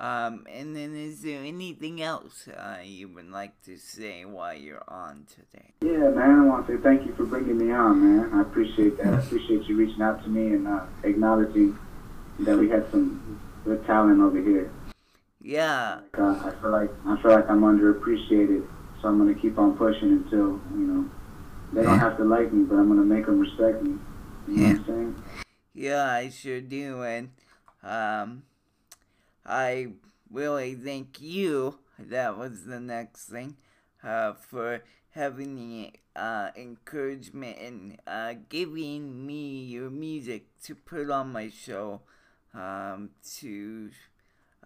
Um, 0.00 0.46
and 0.50 0.74
then 0.74 0.96
is 0.96 1.20
there 1.20 1.42
anything 1.42 2.00
else 2.00 2.48
uh, 2.48 2.78
you 2.82 3.08
would 3.08 3.30
like 3.30 3.60
to 3.64 3.76
say 3.76 4.24
while 4.24 4.54
you're 4.54 4.82
on 4.88 5.26
today? 5.28 5.74
Yeah, 5.82 6.08
man, 6.08 6.40
I 6.40 6.44
want 6.46 6.66
to 6.66 6.76
say 6.76 6.82
thank 6.82 7.04
you 7.04 7.14
for 7.14 7.26
bringing 7.26 7.58
me 7.58 7.70
on, 7.70 8.00
man. 8.02 8.32
I 8.32 8.40
appreciate 8.40 8.96
that. 8.96 9.08
I 9.08 9.18
appreciate 9.20 9.64
you 9.64 9.76
reaching 9.76 10.00
out 10.00 10.22
to 10.22 10.30
me 10.30 10.54
and 10.54 10.66
uh, 10.66 10.80
acknowledging 11.04 11.78
that 12.38 12.56
we 12.56 12.70
had 12.70 12.90
some 12.90 13.38
good 13.64 13.84
talent 13.86 14.22
over 14.22 14.40
here. 14.40 14.70
Yeah. 15.42 16.00
Uh, 16.16 16.22
I 16.22 16.50
feel 16.60 16.70
like 16.70 16.90
I 17.06 17.22
feel 17.22 17.30
like 17.30 17.48
I'm 17.48 17.62
underappreciated, 17.62 18.66
so 19.00 19.08
I'm 19.08 19.18
gonna 19.18 19.34
keep 19.34 19.58
on 19.58 19.76
pushing 19.76 20.10
until 20.12 20.60
you 20.76 20.86
know 20.86 21.10
they 21.72 21.82
don't 21.82 21.98
have 21.98 22.16
to 22.18 22.24
like 22.24 22.52
me, 22.52 22.64
but 22.64 22.76
I'm 22.76 22.88
gonna 22.88 23.02
make 23.02 23.26
them 23.26 23.40
respect 23.40 23.82
me. 23.82 23.98
You 24.48 24.54
know 24.54 24.68
what 24.68 24.80
I'm 24.80 24.86
saying? 24.86 25.22
Yeah, 25.72 26.04
I 26.10 26.28
sure 26.28 26.60
do, 26.60 27.02
and 27.02 27.30
um, 27.82 28.42
I 29.46 29.88
really 30.30 30.74
thank 30.74 31.20
you. 31.20 31.78
That 31.98 32.36
was 32.36 32.64
the 32.64 32.80
next 32.80 33.26
thing, 33.26 33.56
uh, 34.02 34.34
for 34.34 34.82
having 35.10 35.56
the 35.56 35.92
uh, 36.16 36.50
encouragement 36.56 37.58
and 37.58 37.96
uh, 38.06 38.34
giving 38.48 39.26
me 39.26 39.64
your 39.64 39.90
music 39.90 40.46
to 40.64 40.74
put 40.74 41.10
on 41.10 41.32
my 41.32 41.48
show, 41.50 42.02
um, 42.54 43.10
to 43.38 43.90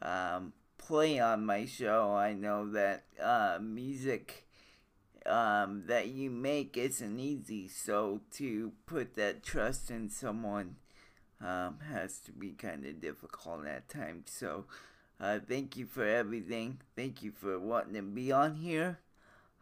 um, 0.02 0.52
play 0.86 1.18
on 1.18 1.46
my 1.46 1.64
show. 1.64 2.14
I 2.14 2.34
know 2.34 2.70
that 2.72 3.04
uh, 3.22 3.58
music 3.60 4.46
um, 5.26 5.84
that 5.86 6.08
you 6.08 6.30
make 6.30 6.76
isn't 6.76 7.18
easy, 7.18 7.68
so 7.68 8.20
to 8.32 8.72
put 8.86 9.14
that 9.14 9.42
trust 9.42 9.90
in 9.90 10.10
someone 10.10 10.76
um, 11.40 11.78
has 11.90 12.18
to 12.20 12.32
be 12.32 12.50
kind 12.50 12.84
of 12.84 13.00
difficult 13.00 13.66
at 13.66 13.88
times. 13.88 14.30
So, 14.30 14.66
uh, 15.20 15.38
thank 15.48 15.76
you 15.76 15.86
for 15.86 16.04
everything. 16.06 16.80
Thank 16.96 17.22
you 17.22 17.32
for 17.32 17.58
wanting 17.58 17.94
to 17.94 18.02
be 18.02 18.32
on 18.32 18.56
here. 18.56 18.98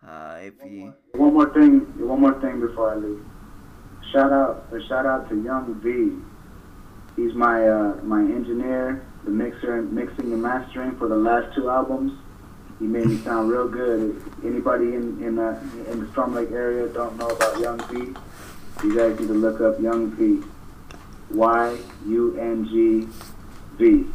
Uh, 0.07 0.39
if 0.41 0.55
you 0.69 0.93
One 1.13 1.35
more 1.35 1.53
thing, 1.55 1.81
one 1.99 2.21
more 2.21 2.41
thing 2.41 2.61
before 2.61 2.95
I 2.95 2.97
leave. 2.97 3.25
Shout 4.13 4.33
out, 4.33 4.67
shout 4.89 5.07
out 5.07 5.29
to 5.29 5.41
Young 5.41 5.81
V. 5.81 6.19
He's 7.15 7.35
my 7.35 7.69
uh, 7.69 7.97
my 8.03 8.21
engineer, 8.21 9.07
the 9.25 9.31
mixer, 9.31 9.83
mixing 9.83 10.33
and 10.33 10.43
mastering 10.43 10.97
for 10.97 11.09
the 11.09 11.17
last 11.17 11.55
two 11.55 11.71
albums. 11.71 12.13
He 12.79 12.87
made 12.87 13.07
me 13.07 13.19
sound 13.19 13.51
real 13.51 13.69
good. 13.69 14.17
If 14.39 14.45
anybody 14.45 14.95
in 14.95 15.23
in, 15.23 15.39
uh, 15.39 15.61
in 15.91 16.01
the 16.05 16.11
Storm 16.13 16.35
Lake 16.35 16.51
area 16.51 16.89
don't 16.89 17.17
know 17.17 17.29
about 17.29 17.61
Young 17.61 17.79
V, 17.89 18.15
you 18.85 18.97
guys 18.97 19.19
need 19.21 19.29
to 19.29 19.35
look 19.35 19.61
up 19.61 19.81
Young 19.81 20.11
V. 20.13 20.43
Y 21.31 21.79
U 22.07 22.39
N 22.39 22.67
G 22.69 23.09
V. 23.79 24.07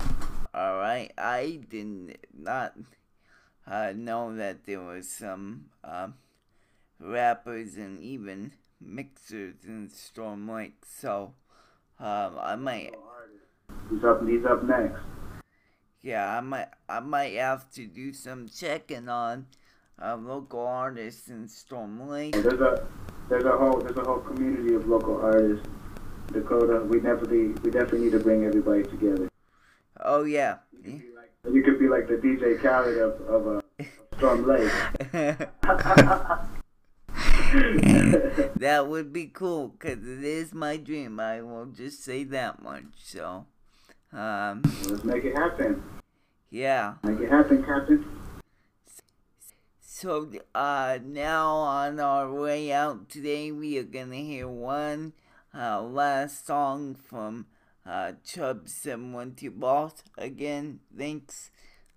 all 0.53 0.77
right, 0.77 1.11
I 1.17 1.61
did 1.67 2.19
not 2.37 2.73
uh, 3.65 3.93
know 3.95 4.35
that 4.35 4.65
there 4.65 4.81
was 4.81 5.09
some 5.09 5.65
um, 5.83 6.15
rappers 6.99 7.75
and 7.75 7.99
even 8.01 8.51
mixers 8.79 9.55
in 9.65 9.89
Storm 9.89 10.47
Lake. 10.47 10.83
So, 10.85 11.33
um, 11.99 12.37
I 12.39 12.55
might 12.55 12.93
He's 13.89 14.03
up. 14.03 14.27
He's 14.27 14.45
up 14.45 14.63
next. 14.63 14.99
Yeah, 16.01 16.37
I 16.37 16.41
might 16.41 16.67
I 16.87 16.99
might 16.99 17.33
have 17.33 17.69
to 17.71 17.85
do 17.85 18.13
some 18.13 18.47
checking 18.47 19.09
on 19.09 19.47
uh, 20.01 20.15
local 20.15 20.65
artists 20.65 21.29
in 21.29 21.47
Storm 21.47 22.07
Lake. 22.07 22.33
There's 22.33 22.61
a 22.61 22.85
there's 23.29 23.45
a 23.45 23.57
whole 23.57 23.79
there's 23.79 23.97
a 23.97 24.03
whole 24.03 24.19
community 24.19 24.73
of 24.73 24.87
local 24.87 25.19
artists. 25.21 25.67
Dakota, 26.31 26.83
we 26.83 26.99
definitely 26.99 27.47
we 27.63 27.71
definitely 27.71 28.01
need 28.01 28.11
to 28.11 28.19
bring 28.19 28.45
everybody 28.45 28.83
together. 28.83 29.29
Oh 30.01 30.23
yeah. 30.23 30.57
You 30.83 31.63
could 31.63 31.79
be 31.79 31.87
like 31.87 32.07
the 32.07 32.15
DJ 32.15 32.61
Khaled 32.61 32.97
of 32.97 33.21
of 33.21 33.57
uh, 33.57 33.83
Storm 34.17 34.47
Lake. 34.47 34.71
that 38.57 38.87
would 38.87 39.13
be 39.13 39.27
cool 39.27 39.69
because 39.69 40.05
it 40.05 40.23
is 40.23 40.53
my 40.53 40.77
dream. 40.77 41.19
I 41.19 41.41
will 41.41 41.67
just 41.67 42.03
say 42.03 42.23
that 42.25 42.61
much. 42.61 42.83
So, 42.97 43.45
um, 44.13 44.61
Let's 44.87 45.03
make 45.03 45.23
it 45.25 45.35
happen. 45.35 45.83
yeah. 46.49 46.95
Make 47.03 47.19
it 47.19 47.29
happen, 47.29 47.63
Captain. 47.63 48.05
So, 49.81 50.29
uh, 50.53 50.99
now 51.03 51.55
on 51.55 51.99
our 51.99 52.31
way 52.31 52.71
out 52.71 53.09
today, 53.09 53.51
we 53.51 53.77
are 53.79 53.83
gonna 53.83 54.15
hear 54.15 54.47
one 54.47 55.13
uh, 55.57 55.81
last 55.81 56.45
song 56.45 56.93
from 56.95 57.47
uh, 57.85 58.11
Chubbz 58.23 58.69
712 58.69 59.59
Boss. 59.59 60.03
Again, 60.17 60.81
thanks, 60.95 61.49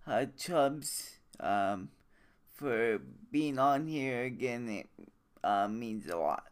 uh, 0.07 0.27
Chubbz, 0.39 1.19
um, 1.41 1.91
for 2.55 3.01
being 3.31 3.59
on 3.59 3.87
here 3.87 4.23
again. 4.23 4.69
It 4.69 4.89
uh, 5.45 5.69
means 5.69 6.07
a 6.07 6.17
lot. 6.17 6.47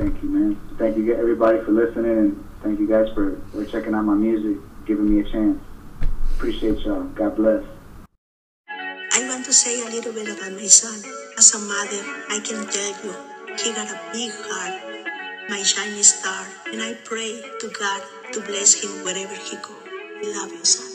Thank 0.00 0.22
you, 0.22 0.30
man. 0.30 0.58
Thank 0.78 0.96
you, 0.96 1.14
everybody, 1.14 1.60
for 1.60 1.72
listening, 1.72 2.16
and 2.16 2.48
thank 2.62 2.80
you 2.80 2.88
guys 2.88 3.12
for, 3.12 3.36
for 3.52 3.66
checking 3.66 3.92
out 3.94 4.06
my 4.06 4.14
music, 4.14 4.56
giving 4.86 5.14
me 5.14 5.20
a 5.20 5.30
chance. 5.30 5.60
Appreciate 6.36 6.78
y'all. 6.86 7.04
God 7.12 7.36
bless. 7.36 7.62
I 9.12 9.28
want 9.28 9.44
to 9.44 9.52
say 9.52 9.82
a 9.82 9.90
little 9.92 10.14
bit 10.14 10.24
about 10.24 10.52
my 10.52 10.68
son. 10.68 11.04
As 11.36 11.52
a 11.52 11.58
mother, 11.58 12.00
I 12.32 12.40
can 12.40 12.64
tell 12.72 12.92
you, 13.04 13.14
he 13.60 13.74
got 13.76 13.92
a 13.92 14.00
big 14.10 14.32
heart, 14.48 14.80
my 15.50 15.62
shining 15.62 16.02
star, 16.02 16.46
and 16.72 16.80
I 16.80 16.94
pray 17.04 17.44
to 17.60 17.68
God 17.68 18.00
to 18.32 18.40
bless 18.40 18.82
him 18.82 19.04
wherever 19.04 19.34
he 19.34 19.56
go. 19.56 19.76
Love 20.32 20.50
you, 20.50 20.64
son. 20.64 20.90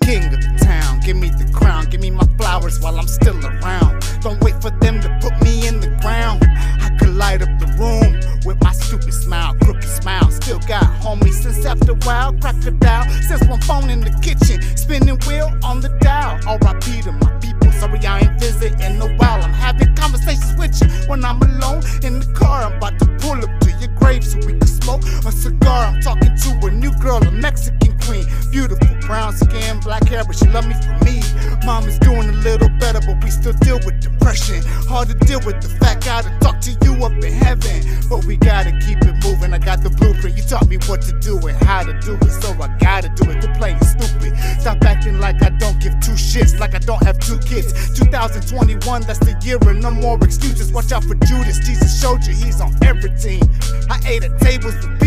king 0.00 0.24
of 0.32 0.40
the 0.40 0.64
town. 0.64 1.00
Give 1.00 1.18
me 1.18 1.28
the 1.28 1.50
crown, 1.52 1.90
give 1.90 2.00
me 2.00 2.10
my 2.10 2.24
flowers 2.38 2.80
while 2.80 2.98
I'm 2.98 3.06
still 3.06 3.36
around. 3.44 4.02
Don't 4.22 4.42
wait 4.42 4.62
for 4.62 4.70
them 4.70 5.00
to 5.02 5.08
put 5.20 5.34
me 5.42 5.68
in 5.68 5.80
the 5.80 5.88
ground. 6.00 6.42
I 6.80 6.88
could 6.90 6.95
light 7.16 7.42
up 7.42 7.48
the 7.58 7.66
room 7.80 8.20
with 8.44 8.62
my 8.62 8.72
stupid 8.72 9.12
smile, 9.12 9.54
crooked 9.62 9.88
smile. 9.88 10.30
Still 10.30 10.58
got 10.60 10.84
homies 11.00 11.42
since 11.42 11.64
after 11.64 11.92
a 11.92 11.94
while, 12.06 12.32
crocodile. 12.34 13.04
Since 13.22 13.44
one 13.48 13.60
phone 13.62 13.90
in 13.90 14.00
the 14.00 14.12
kitchen, 14.22 14.60
spinning 14.76 15.18
wheel 15.26 15.50
on 15.64 15.80
the 15.80 15.88
dial. 16.00 16.38
R.I.P. 16.46 17.02
to 17.02 17.12
my 17.12 17.30
people. 17.40 17.72
Sorry 17.72 17.98
I 18.06 18.20
ain't 18.20 18.38
visiting 18.38 18.80
in 18.80 19.00
a 19.00 19.08
while. 19.16 19.42
I'm 19.42 19.52
having 19.52 19.94
conversations 19.96 20.54
with 20.58 20.80
you 20.80 20.88
when 21.08 21.24
I'm 21.24 21.40
alone 21.42 21.82
in 22.02 22.20
the 22.20 22.32
car. 22.34 22.64
I'm 22.64 22.76
about 22.76 22.98
to 23.00 23.06
pull 23.20 23.38
up 23.42 23.60
to 23.60 23.70
your 23.80 23.92
grave 23.96 24.24
so 24.24 24.38
we 24.38 24.52
can 24.58 24.66
smoke 24.66 25.02
a 25.02 25.32
cigar. 25.32 25.86
I'm 25.86 26.00
talking 26.02 26.36
to 26.36 26.66
a 26.66 26.70
new 26.70 26.92
girl, 27.00 27.18
a 27.22 27.30
Mexican 27.30 27.95
queen. 28.06 28.24
Beautiful 28.50 28.88
brown 29.06 29.34
skin, 29.34 29.80
black 29.80 30.06
hair, 30.08 30.24
but 30.24 30.36
she 30.36 30.46
love 30.48 30.66
me 30.66 30.74
for 30.74 30.96
me. 31.04 31.20
Mom 31.66 31.84
is 31.88 31.98
doing 31.98 32.28
a 32.28 32.38
little 32.46 32.70
better, 32.78 33.00
but 33.00 33.22
we 33.22 33.30
still 33.30 33.52
deal 33.66 33.78
with 33.84 34.00
depression. 34.00 34.62
Hard 34.88 35.08
to 35.08 35.14
deal 35.14 35.40
with 35.44 35.60
the 35.60 35.68
fact, 35.68 36.06
I 36.06 36.22
gotta 36.22 36.38
talk 36.40 36.60
to 36.62 36.70
you 36.70 37.04
up 37.04 37.12
in 37.12 37.32
heaven. 37.32 37.82
But 38.08 38.24
we 38.24 38.36
gotta 38.36 38.70
keep 38.86 39.02
it 39.02 39.16
moving. 39.24 39.52
I 39.52 39.58
got 39.58 39.82
the 39.82 39.90
blueprint. 39.90 40.36
You 40.36 40.44
taught 40.44 40.68
me 40.68 40.78
what 40.86 41.02
to 41.02 41.18
do 41.18 41.38
and 41.46 41.56
how 41.64 41.82
to 41.82 41.92
do 42.00 42.14
it, 42.14 42.30
so 42.40 42.50
I 42.62 42.68
gotta 42.78 43.08
do 43.10 43.30
it. 43.30 43.40
Quit 43.42 43.58
playing 43.58 43.80
stupid. 43.82 44.36
Stop 44.60 44.82
acting 44.84 45.18
like 45.18 45.42
I 45.42 45.50
don't 45.50 45.78
give 45.80 45.98
two 46.00 46.14
shits, 46.14 46.58
like 46.58 46.74
I 46.74 46.78
don't 46.78 47.02
have 47.02 47.18
two 47.18 47.38
kids. 47.40 47.72
2021, 47.98 49.02
that's 49.02 49.18
the 49.18 49.34
year, 49.42 49.58
and 49.68 49.82
no 49.82 49.90
more 49.90 50.18
excuses. 50.22 50.72
Watch 50.72 50.92
out 50.92 51.04
for 51.04 51.14
Judas. 51.26 51.58
Jesus 51.58 52.00
showed 52.00 52.24
you 52.24 52.34
he's 52.34 52.60
on 52.60 52.72
every 52.84 53.10
team. 53.18 53.42
I 53.90 53.98
ate 54.06 54.22
at 54.22 54.38
tables 54.38 54.74
with 54.74 55.05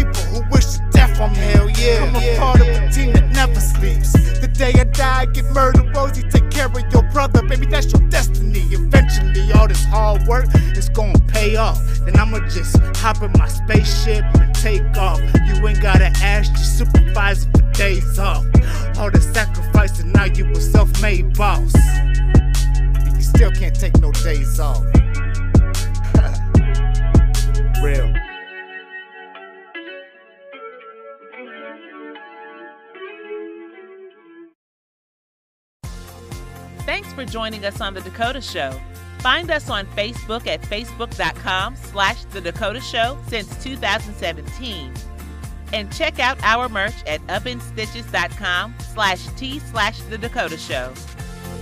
death. 1.20 1.36
Hell 1.54 1.70
yeah. 1.72 2.04
I'm 2.04 2.16
a 2.16 2.38
part 2.38 2.62
of 2.62 2.68
a 2.68 2.90
team 2.90 3.14
that 3.14 3.30
never 3.34 3.60
sleeps. 3.60 4.14
The 4.40 4.48
day 4.48 4.74
I 4.80 4.86
die, 4.86 5.22
I 5.22 5.26
get 5.26 5.46
murdered. 5.46 5.96
Rosie, 5.96 6.24
take 6.24 6.50
care 6.50 6.68
of 6.68 6.92
your 6.92 7.04
brother. 7.12 7.42
Baby, 7.44 7.66
that's 7.66 7.92
your 7.92 8.02
destiny. 8.10 8.62
Eventually, 8.72 9.52
all 9.54 9.68
this 9.68 9.84
hard 9.86 10.26
work 10.28 10.48
is 10.78 10.90
gonna 10.90 11.20
pay 11.28 11.56
off. 11.56 11.80
Then 12.06 12.18
I'ma 12.18 12.40
just 12.50 12.78
hop 12.98 13.22
in 13.22 13.32
my 13.34 13.48
spaceship 13.48 14.24
and 14.40 14.54
take 14.56 14.98
off. 14.98 15.20
You 15.46 15.68
ain't 15.68 15.82
gotta 15.82 16.12
ask 16.24 16.52
your 16.52 16.88
supervisor 16.88 17.50
for 17.52 17.72
days 17.74 18.20
off. 18.20 18.46
All 18.98 19.12
the 19.12 19.22
sacrifice, 19.34 20.00
and 20.00 20.14
now 20.14 20.26
you 20.26 20.50
a 20.52 20.56
self 20.56 20.90
made 21.02 21.38
boss. 21.38 21.74
And 21.76 23.16
you 23.16 23.22
still 23.22 23.52
can't 23.52 23.78
take 23.78 24.00
no 24.00 24.12
days 24.12 24.60
off. 24.60 24.84
Real. 27.84 28.14
Thanks 37.02 37.14
for 37.14 37.24
joining 37.24 37.64
us 37.64 37.80
on 37.80 37.94
The 37.94 38.02
Dakota 38.02 38.42
Show. 38.42 38.78
Find 39.20 39.50
us 39.50 39.70
on 39.70 39.86
Facebook 39.88 40.48
at 40.48 40.62
facebook.com 40.62 41.78
slash 41.78 42.26
The 42.26 42.42
Dakota 42.42 42.82
Show 42.82 43.18
since 43.28 43.48
2017. 43.64 44.94
And 45.72 45.94
check 45.94 46.20
out 46.20 46.38
our 46.44 46.68
merch 46.68 47.02
at 47.08 47.26
upinstitches.com 47.28 48.76
slash 48.94 49.28
T 49.38 49.60
slash 49.60 50.02
The 50.02 50.18
Dakota 50.18 50.58
Show. 50.58 50.94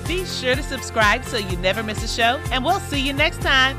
Be 0.07 0.25
sure 0.25 0.55
to 0.55 0.63
subscribe 0.63 1.23
so 1.23 1.37
you 1.37 1.55
never 1.57 1.83
miss 1.83 2.03
a 2.03 2.07
show, 2.07 2.41
and 2.51 2.65
we'll 2.65 2.79
see 2.79 3.05
you 3.05 3.13
next 3.13 3.39
time. 3.39 3.77